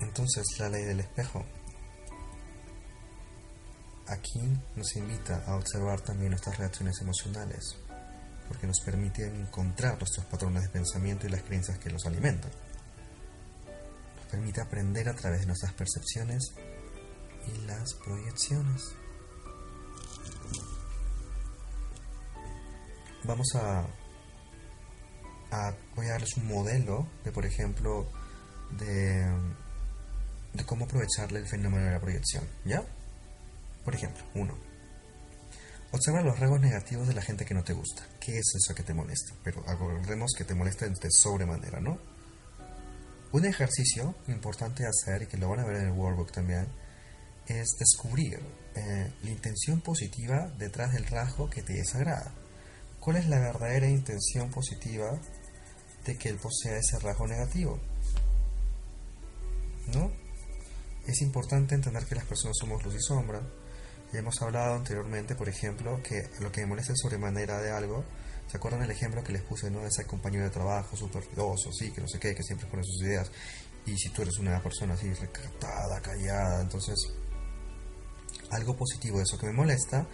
Entonces, 0.00 0.44
la 0.58 0.68
ley 0.68 0.82
del 0.82 1.00
espejo 1.00 1.46
Aquí 4.06 4.40
nos 4.76 4.96
invita 4.96 5.42
a 5.46 5.56
observar 5.56 6.00
también 6.02 6.30
nuestras 6.30 6.58
reacciones 6.58 7.00
emocionales, 7.00 7.76
porque 8.48 8.66
nos 8.66 8.80
permite 8.80 9.26
encontrar 9.26 9.96
nuestros 9.98 10.26
patrones 10.26 10.64
de 10.64 10.68
pensamiento 10.68 11.26
y 11.26 11.30
las 11.30 11.42
creencias 11.42 11.78
que 11.78 11.88
los 11.88 12.04
alimentan. 12.04 12.50
Nos 14.16 14.26
permite 14.26 14.60
aprender 14.60 15.08
a 15.08 15.14
través 15.14 15.40
de 15.40 15.46
nuestras 15.46 15.72
percepciones 15.72 16.52
y 17.46 17.66
las 17.66 17.94
proyecciones. 17.94 18.94
Vamos 23.24 23.54
a, 23.54 23.86
a 25.50 25.74
darles 25.96 26.36
un 26.36 26.46
modelo 26.46 27.08
de, 27.24 27.32
por 27.32 27.46
ejemplo, 27.46 28.06
de, 28.78 29.26
de 30.52 30.64
cómo 30.64 30.84
aprovecharle 30.84 31.40
el 31.40 31.46
fenómeno 31.46 31.86
de 31.86 31.92
la 31.92 32.00
proyección, 32.00 32.46
¿ya? 32.64 32.82
Por 33.84 33.94
ejemplo, 33.94 34.22
uno. 34.34 34.54
Observa 35.90 36.22
los 36.22 36.38
rasgos 36.38 36.60
negativos 36.60 37.06
de 37.06 37.14
la 37.14 37.22
gente 37.22 37.44
que 37.44 37.54
no 37.54 37.62
te 37.62 37.72
gusta. 37.72 38.02
¿Qué 38.18 38.32
es 38.32 38.52
eso 38.56 38.74
que 38.74 38.82
te 38.82 38.94
molesta? 38.94 39.32
Pero 39.44 39.62
acordemos 39.68 40.32
que 40.36 40.44
te 40.44 40.54
molesta 40.54 40.86
de 40.86 41.10
sobremanera, 41.10 41.80
¿no? 41.80 41.98
Un 43.32 43.44
ejercicio 43.46 44.14
importante 44.28 44.84
hacer, 44.86 45.22
y 45.22 45.26
que 45.26 45.36
lo 45.36 45.48
van 45.48 45.60
a 45.60 45.64
ver 45.64 45.76
en 45.76 45.86
el 45.86 45.92
workbook 45.92 46.32
también, 46.32 46.66
es 47.46 47.68
descubrir 47.78 48.40
eh, 48.74 49.12
la 49.22 49.30
intención 49.30 49.80
positiva 49.80 50.50
detrás 50.58 50.92
del 50.92 51.06
rasgo 51.06 51.48
que 51.48 51.62
te 51.62 51.74
desagrada. 51.74 52.32
¿Cuál 53.04 53.18
es 53.18 53.28
la 53.28 53.38
verdadera 53.38 53.86
intención 53.86 54.50
positiva 54.50 55.20
de 56.06 56.16
que 56.16 56.30
él 56.30 56.38
posea 56.38 56.78
ese 56.78 56.98
rasgo 56.98 57.26
negativo? 57.26 57.78
¿No? 59.92 60.10
Es 61.06 61.20
importante 61.20 61.74
entender 61.74 62.06
que 62.06 62.14
las 62.14 62.24
personas 62.24 62.56
somos 62.58 62.82
luz 62.82 62.94
y 62.94 63.02
sombra, 63.02 63.42
hemos 64.14 64.40
hablado 64.40 64.76
anteriormente, 64.76 65.34
por 65.34 65.50
ejemplo, 65.50 66.00
que 66.02 66.30
lo 66.40 66.50
que 66.50 66.62
me 66.62 66.68
molesta 66.68 66.94
sobremanera 66.96 67.60
de 67.60 67.72
algo, 67.72 68.06
¿se 68.46 68.56
acuerdan 68.56 68.82
el 68.82 68.90
ejemplo 68.90 69.22
que 69.22 69.32
les 69.32 69.42
puse, 69.42 69.70
no? 69.70 69.80
De 69.80 69.88
ese 69.88 70.06
compañero 70.06 70.44
de 70.44 70.50
trabajo 70.50 70.96
súper 70.96 71.24
filoso, 71.24 71.70
sí, 71.72 71.90
que 71.90 72.00
no 72.00 72.08
sé 72.08 72.18
qué, 72.18 72.34
que 72.34 72.42
siempre 72.42 72.66
pone 72.68 72.84
sus 72.84 73.02
ideas. 73.02 73.30
Y 73.84 73.98
si 73.98 74.08
tú 74.10 74.22
eres 74.22 74.38
una 74.38 74.62
persona 74.62 74.94
así 74.94 75.12
recatada, 75.12 76.00
callada, 76.00 76.62
entonces 76.62 76.96
algo 78.50 78.74
positivo 78.76 79.18
de 79.18 79.24
eso 79.24 79.38
que 79.38 79.46
me 79.46 79.52
molesta 79.52 80.06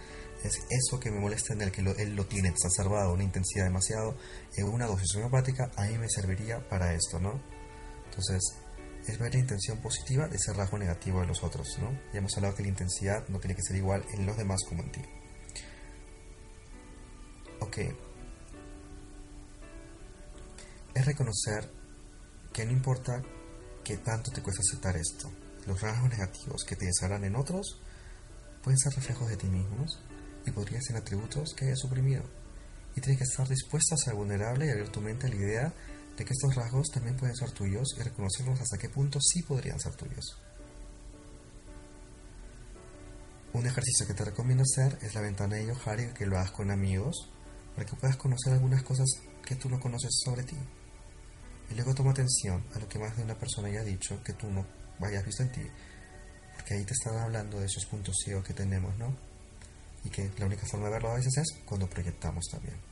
es 0.43 0.65
eso 0.69 0.99
que 0.99 1.11
me 1.11 1.19
molesta 1.19 1.53
en 1.53 1.61
el 1.61 1.71
que 1.71 1.81
él 1.81 2.15
lo 2.15 2.25
tiene 2.25 2.49
exacerbado, 2.49 3.13
una 3.13 3.23
intensidad 3.23 3.65
demasiado, 3.65 4.17
en 4.55 4.67
una 4.67 4.87
dosis 4.87 5.15
homeopática, 5.15 5.71
a 5.75 5.85
mí 5.85 5.97
me 5.97 6.09
serviría 6.09 6.67
para 6.67 6.93
esto, 6.93 7.19
¿no? 7.19 7.41
Entonces, 8.05 8.41
es 9.07 9.19
ver 9.19 9.33
la 9.33 9.39
intención 9.39 9.79
positiva 9.79 10.27
de 10.27 10.37
ese 10.37 10.53
rasgo 10.53 10.77
negativo 10.77 11.21
de 11.21 11.27
los 11.27 11.43
otros, 11.43 11.77
¿no? 11.79 11.91
Ya 12.11 12.19
hemos 12.19 12.35
hablado 12.37 12.55
que 12.55 12.63
la 12.63 12.69
intensidad 12.69 13.27
no 13.29 13.39
tiene 13.39 13.55
que 13.55 13.61
ser 13.61 13.75
igual 13.75 14.03
en 14.13 14.25
los 14.25 14.37
demás 14.37 14.61
como 14.67 14.83
en 14.83 14.91
ti. 14.91 15.01
Ok. 17.59 17.77
Es 20.95 21.05
reconocer 21.05 21.71
que 22.51 22.65
no 22.65 22.71
importa 22.71 23.21
que 23.83 23.97
tanto 23.97 24.31
te 24.31 24.41
cuesta 24.41 24.61
aceptar 24.67 24.97
esto. 24.97 25.31
Los 25.67 25.79
rasgos 25.81 26.09
negativos 26.09 26.63
que 26.67 26.75
te 26.75 26.85
desagradan 26.85 27.25
en 27.25 27.35
otros 27.35 27.79
pueden 28.63 28.77
ser 28.77 28.93
reflejos 28.93 29.29
de 29.29 29.37
ti 29.37 29.47
mismos 29.47 29.99
y 30.45 30.51
podrían 30.51 30.81
ser 30.81 30.97
atributos 30.97 31.53
que 31.53 31.65
hayas 31.65 31.79
suprimido. 31.79 32.23
Y 32.95 33.01
tienes 33.01 33.19
que 33.19 33.23
estar 33.23 33.47
dispuesto 33.47 33.95
a 33.95 33.97
ser 33.97 34.15
vulnerable 34.15 34.65
y 34.65 34.69
abrir 34.69 34.89
tu 34.89 35.01
mente 35.01 35.27
a 35.27 35.29
la 35.29 35.35
idea 35.35 35.73
de 36.17 36.25
que 36.25 36.33
estos 36.33 36.55
rasgos 36.55 36.89
también 36.89 37.15
pueden 37.15 37.35
ser 37.35 37.51
tuyos 37.51 37.95
y 37.97 38.01
reconocerlos 38.01 38.59
hasta 38.59 38.77
qué 38.77 38.89
punto 38.89 39.19
sí 39.21 39.43
podrían 39.43 39.79
ser 39.79 39.95
tuyos. 39.95 40.37
Un 43.53 43.65
ejercicio 43.65 44.07
que 44.07 44.13
te 44.13 44.25
recomiendo 44.25 44.63
hacer 44.63 44.97
es 45.01 45.13
la 45.13 45.21
ventana 45.21 45.55
de 45.57 45.67
Yohari, 45.67 46.13
que 46.13 46.25
lo 46.25 46.37
hagas 46.37 46.51
con 46.51 46.71
amigos, 46.71 47.29
para 47.75 47.85
que 47.85 47.95
puedas 47.95 48.15
conocer 48.15 48.53
algunas 48.53 48.83
cosas 48.83 49.07
que 49.45 49.55
tú 49.55 49.69
no 49.69 49.79
conoces 49.79 50.21
sobre 50.23 50.43
ti. 50.43 50.57
Y 51.69 51.75
luego 51.75 51.93
toma 51.93 52.11
atención 52.11 52.65
a 52.73 52.79
lo 52.79 52.87
que 52.87 52.99
más 52.99 53.15
de 53.17 53.23
una 53.23 53.37
persona 53.37 53.67
haya 53.67 53.83
dicho 53.83 54.21
que 54.23 54.33
tú 54.33 54.49
no 54.49 54.65
hayas 55.05 55.25
visto 55.25 55.43
en 55.43 55.51
ti, 55.51 55.61
porque 56.55 56.75
ahí 56.75 56.85
te 56.85 56.93
están 56.93 57.17
hablando 57.17 57.59
de 57.59 57.65
esos 57.65 57.85
puntos 57.85 58.15
ciegos 58.23 58.45
que 58.45 58.53
tenemos, 58.53 58.97
¿no? 58.97 59.30
Y 60.03 60.09
que 60.09 60.29
la 60.39 60.45
única 60.45 60.65
forma 60.65 60.87
de 60.87 60.93
verlo 60.93 61.11
a 61.11 61.15
veces 61.15 61.37
es 61.37 61.53
cuando 61.65 61.87
proyectamos 61.87 62.45
también. 62.51 62.90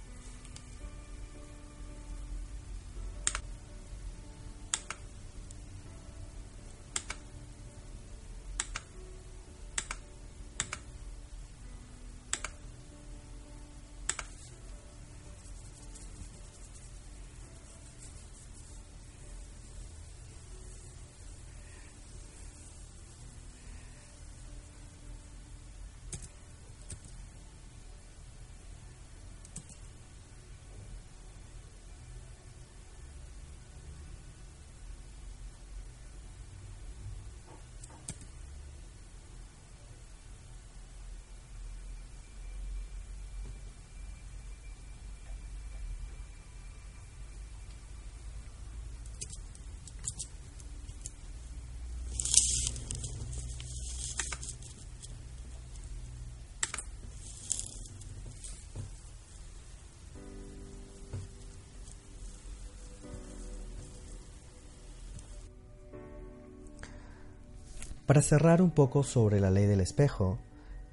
Para 68.09 68.23
cerrar 68.23 68.63
un 68.63 68.71
poco 68.71 69.03
sobre 69.03 69.39
la 69.39 69.51
ley 69.51 69.67
del 69.67 69.81
espejo, 69.81 70.39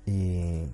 y 0.04 0.66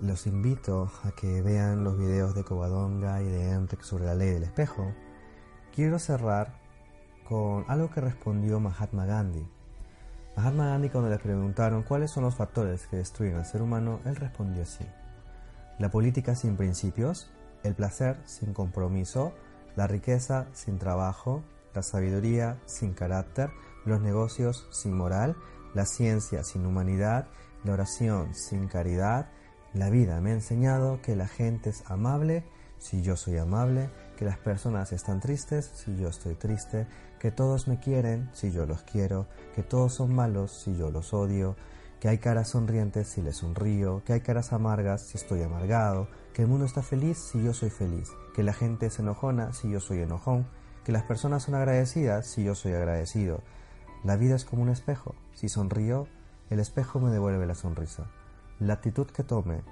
los 0.00 0.26
invito 0.26 0.90
a 1.04 1.10
que 1.10 1.42
vean 1.42 1.84
los 1.84 1.98
videos 1.98 2.34
de 2.34 2.44
Covadonga 2.44 3.20
y 3.20 3.26
de 3.26 3.50
Enric 3.50 3.82
sobre 3.82 4.06
la 4.06 4.14
ley 4.14 4.30
del 4.30 4.44
espejo, 4.44 4.90
quiero 5.74 5.98
cerrar 5.98 6.54
con 7.28 7.66
algo 7.68 7.90
que 7.90 8.00
respondió 8.00 8.58
Mahatma 8.58 9.04
Gandhi. 9.04 9.46
Mahatma 10.34 10.68
Gandhi 10.68 10.88
cuando 10.88 11.10
le 11.10 11.18
preguntaron 11.18 11.82
cuáles 11.82 12.10
son 12.10 12.24
los 12.24 12.34
factores 12.34 12.86
que 12.86 12.96
destruyen 12.96 13.36
al 13.36 13.44
ser 13.44 13.60
humano, 13.60 14.00
él 14.06 14.16
respondió 14.16 14.62
así. 14.62 14.86
La 15.78 15.90
política 15.90 16.36
sin 16.36 16.56
principios, 16.56 17.30
el 17.64 17.74
placer 17.74 18.18
sin 18.24 18.54
compromiso, 18.54 19.34
la 19.76 19.86
riqueza 19.86 20.46
sin 20.54 20.78
trabajo, 20.78 21.42
la 21.74 21.82
sabiduría 21.82 22.58
sin 22.64 22.94
carácter, 22.94 23.50
los 23.88 24.00
negocios 24.00 24.68
sin 24.70 24.96
moral, 24.96 25.36
la 25.74 25.86
ciencia 25.86 26.44
sin 26.44 26.66
humanidad, 26.66 27.28
la 27.64 27.72
oración 27.72 28.34
sin 28.34 28.68
caridad. 28.68 29.30
La 29.74 29.90
vida 29.90 30.20
me 30.20 30.30
ha 30.30 30.34
enseñado 30.34 31.00
que 31.02 31.16
la 31.16 31.28
gente 31.28 31.70
es 31.70 31.82
amable 31.90 32.44
si 32.78 33.02
yo 33.02 33.16
soy 33.16 33.38
amable, 33.38 33.90
que 34.16 34.24
las 34.24 34.38
personas 34.38 34.92
están 34.92 35.20
tristes 35.20 35.70
si 35.74 35.96
yo 35.96 36.08
estoy 36.08 36.34
triste, 36.34 36.86
que 37.18 37.30
todos 37.30 37.68
me 37.68 37.78
quieren 37.78 38.30
si 38.32 38.50
yo 38.50 38.66
los 38.66 38.82
quiero, 38.82 39.26
que 39.54 39.62
todos 39.62 39.94
son 39.94 40.14
malos 40.14 40.62
si 40.64 40.76
yo 40.76 40.90
los 40.90 41.12
odio, 41.12 41.56
que 42.00 42.08
hay 42.08 42.18
caras 42.18 42.50
sonrientes 42.50 43.08
si 43.08 43.22
les 43.22 43.36
sonrío, 43.36 44.02
que 44.04 44.12
hay 44.12 44.20
caras 44.20 44.52
amargas 44.52 45.02
si 45.08 45.18
estoy 45.18 45.42
amargado, 45.42 46.08
que 46.32 46.42
el 46.42 46.48
mundo 46.48 46.64
está 46.64 46.82
feliz 46.82 47.18
si 47.18 47.42
yo 47.42 47.52
soy 47.52 47.70
feliz, 47.70 48.10
que 48.34 48.42
la 48.42 48.52
gente 48.52 48.86
es 48.86 48.98
enojona 48.98 49.52
si 49.52 49.70
yo 49.70 49.80
soy 49.80 50.00
enojón, 50.00 50.46
que 50.84 50.92
las 50.92 51.02
personas 51.02 51.42
son 51.42 51.54
agradecidas 51.56 52.26
si 52.26 52.44
yo 52.44 52.54
soy 52.54 52.72
agradecido, 52.72 53.42
la 54.04 54.16
vida 54.16 54.36
es 54.36 54.44
como 54.44 54.62
un 54.62 54.68
espejo. 54.68 55.14
Si 55.34 55.48
sonrío, 55.48 56.06
el 56.50 56.60
espejo 56.60 57.00
me 57.00 57.10
devuelve 57.10 57.46
la 57.46 57.54
sonrisa. 57.54 58.10
La 58.60 58.74
actitud 58.74 59.06
que 59.06 59.24
tome 59.24 59.62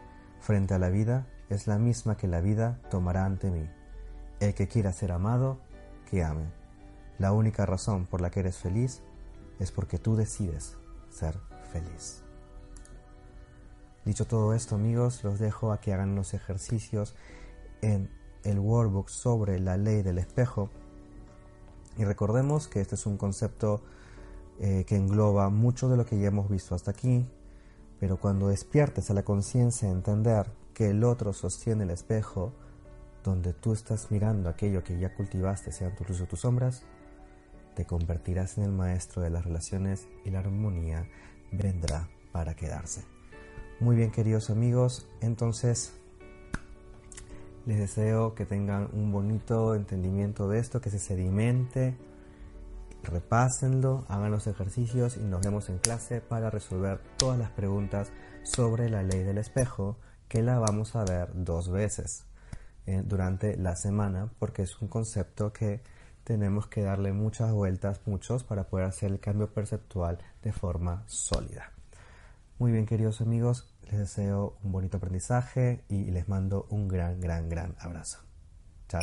frente 0.40 0.74
a 0.74 0.78
la 0.78 0.88
vida 0.88 1.26
es 1.48 1.66
la 1.66 1.78
misma 1.78 2.16
que 2.16 2.28
la 2.28 2.40
vida 2.40 2.80
tomará 2.90 3.24
ante 3.24 3.50
mí. 3.50 3.68
El 4.40 4.54
que 4.54 4.68
quiera 4.68 4.92
ser 4.92 5.12
amado, 5.12 5.58
que 6.10 6.24
ame. 6.24 6.46
La 7.18 7.32
única 7.32 7.66
razón 7.66 8.06
por 8.06 8.20
la 8.20 8.30
que 8.30 8.40
eres 8.40 8.58
feliz 8.58 9.02
es 9.58 9.72
porque 9.72 9.98
tú 9.98 10.16
decides 10.16 10.76
ser 11.08 11.38
feliz. 11.72 12.22
Dicho 14.04 14.26
todo 14.26 14.54
esto, 14.54 14.74
amigos, 14.74 15.24
los 15.24 15.38
dejo 15.38 15.72
a 15.72 15.80
que 15.80 15.92
hagan 15.92 16.14
los 16.14 16.34
ejercicios 16.34 17.16
en 17.80 18.10
el 18.44 18.58
workbook 18.58 19.08
sobre 19.08 19.58
la 19.58 19.76
ley 19.76 20.02
del 20.02 20.18
espejo. 20.18 20.70
Y 21.96 22.04
recordemos 22.04 22.68
que 22.68 22.80
este 22.80 22.94
es 22.94 23.06
un 23.06 23.16
concepto 23.16 23.82
eh, 24.60 24.84
que 24.86 24.96
engloba 24.96 25.50
mucho 25.50 25.88
de 25.88 25.96
lo 25.96 26.06
que 26.06 26.18
ya 26.18 26.28
hemos 26.28 26.48
visto 26.48 26.74
hasta 26.74 26.90
aquí, 26.90 27.26
pero 28.00 28.18
cuando 28.18 28.48
despiertes 28.48 29.10
a 29.10 29.14
la 29.14 29.22
conciencia 29.22 29.90
entender 29.90 30.50
que 30.74 30.90
el 30.90 31.04
otro 31.04 31.32
sostiene 31.32 31.84
el 31.84 31.90
espejo 31.90 32.52
donde 33.24 33.52
tú 33.52 33.72
estás 33.72 34.10
mirando 34.10 34.48
aquello 34.48 34.84
que 34.84 34.98
ya 34.98 35.14
cultivaste, 35.14 35.72
sean 35.72 35.94
tus 35.94 36.08
luces 36.08 36.24
o 36.24 36.28
tus 36.28 36.40
sombras, 36.40 36.84
te 37.74 37.84
convertirás 37.84 38.56
en 38.56 38.64
el 38.64 38.72
maestro 38.72 39.22
de 39.22 39.30
las 39.30 39.44
relaciones 39.44 40.06
y 40.24 40.30
la 40.30 40.38
armonía 40.38 41.06
vendrá 41.52 42.08
para 42.32 42.54
quedarse. 42.54 43.04
Muy 43.80 43.96
bien, 43.96 44.10
queridos 44.10 44.48
amigos, 44.48 45.06
entonces 45.20 45.92
les 47.66 47.78
deseo 47.78 48.34
que 48.34 48.46
tengan 48.46 48.88
un 48.92 49.12
bonito 49.12 49.74
entendimiento 49.74 50.48
de 50.48 50.60
esto, 50.60 50.80
que 50.80 50.88
se 50.88 50.98
sedimente 50.98 51.96
repásenlo, 53.06 54.04
hagan 54.08 54.30
los 54.30 54.46
ejercicios 54.46 55.16
y 55.16 55.20
nos 55.20 55.40
vemos 55.42 55.68
en 55.68 55.78
clase 55.78 56.20
para 56.20 56.50
resolver 56.50 57.00
todas 57.16 57.38
las 57.38 57.50
preguntas 57.50 58.12
sobre 58.42 58.90
la 58.90 59.02
ley 59.02 59.22
del 59.22 59.38
espejo 59.38 59.98
que 60.28 60.42
la 60.42 60.58
vamos 60.58 60.96
a 60.96 61.04
ver 61.04 61.30
dos 61.34 61.70
veces 61.70 62.26
eh, 62.86 63.02
durante 63.04 63.56
la 63.56 63.76
semana 63.76 64.30
porque 64.38 64.62
es 64.62 64.80
un 64.80 64.88
concepto 64.88 65.52
que 65.52 65.82
tenemos 66.24 66.66
que 66.66 66.82
darle 66.82 67.12
muchas 67.12 67.52
vueltas, 67.52 68.00
muchos, 68.04 68.42
para 68.42 68.64
poder 68.64 68.86
hacer 68.86 69.12
el 69.12 69.20
cambio 69.20 69.52
perceptual 69.52 70.18
de 70.42 70.52
forma 70.52 71.04
sólida. 71.06 71.72
Muy 72.58 72.72
bien, 72.72 72.84
queridos 72.84 73.20
amigos, 73.20 73.72
les 73.82 73.98
deseo 73.98 74.56
un 74.64 74.72
bonito 74.72 74.96
aprendizaje 74.96 75.84
y 75.88 76.10
les 76.10 76.28
mando 76.28 76.66
un 76.70 76.88
gran, 76.88 77.20
gran, 77.20 77.48
gran 77.48 77.76
abrazo. 77.78 78.18
Chao. 78.88 79.02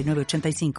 85 0.03 0.73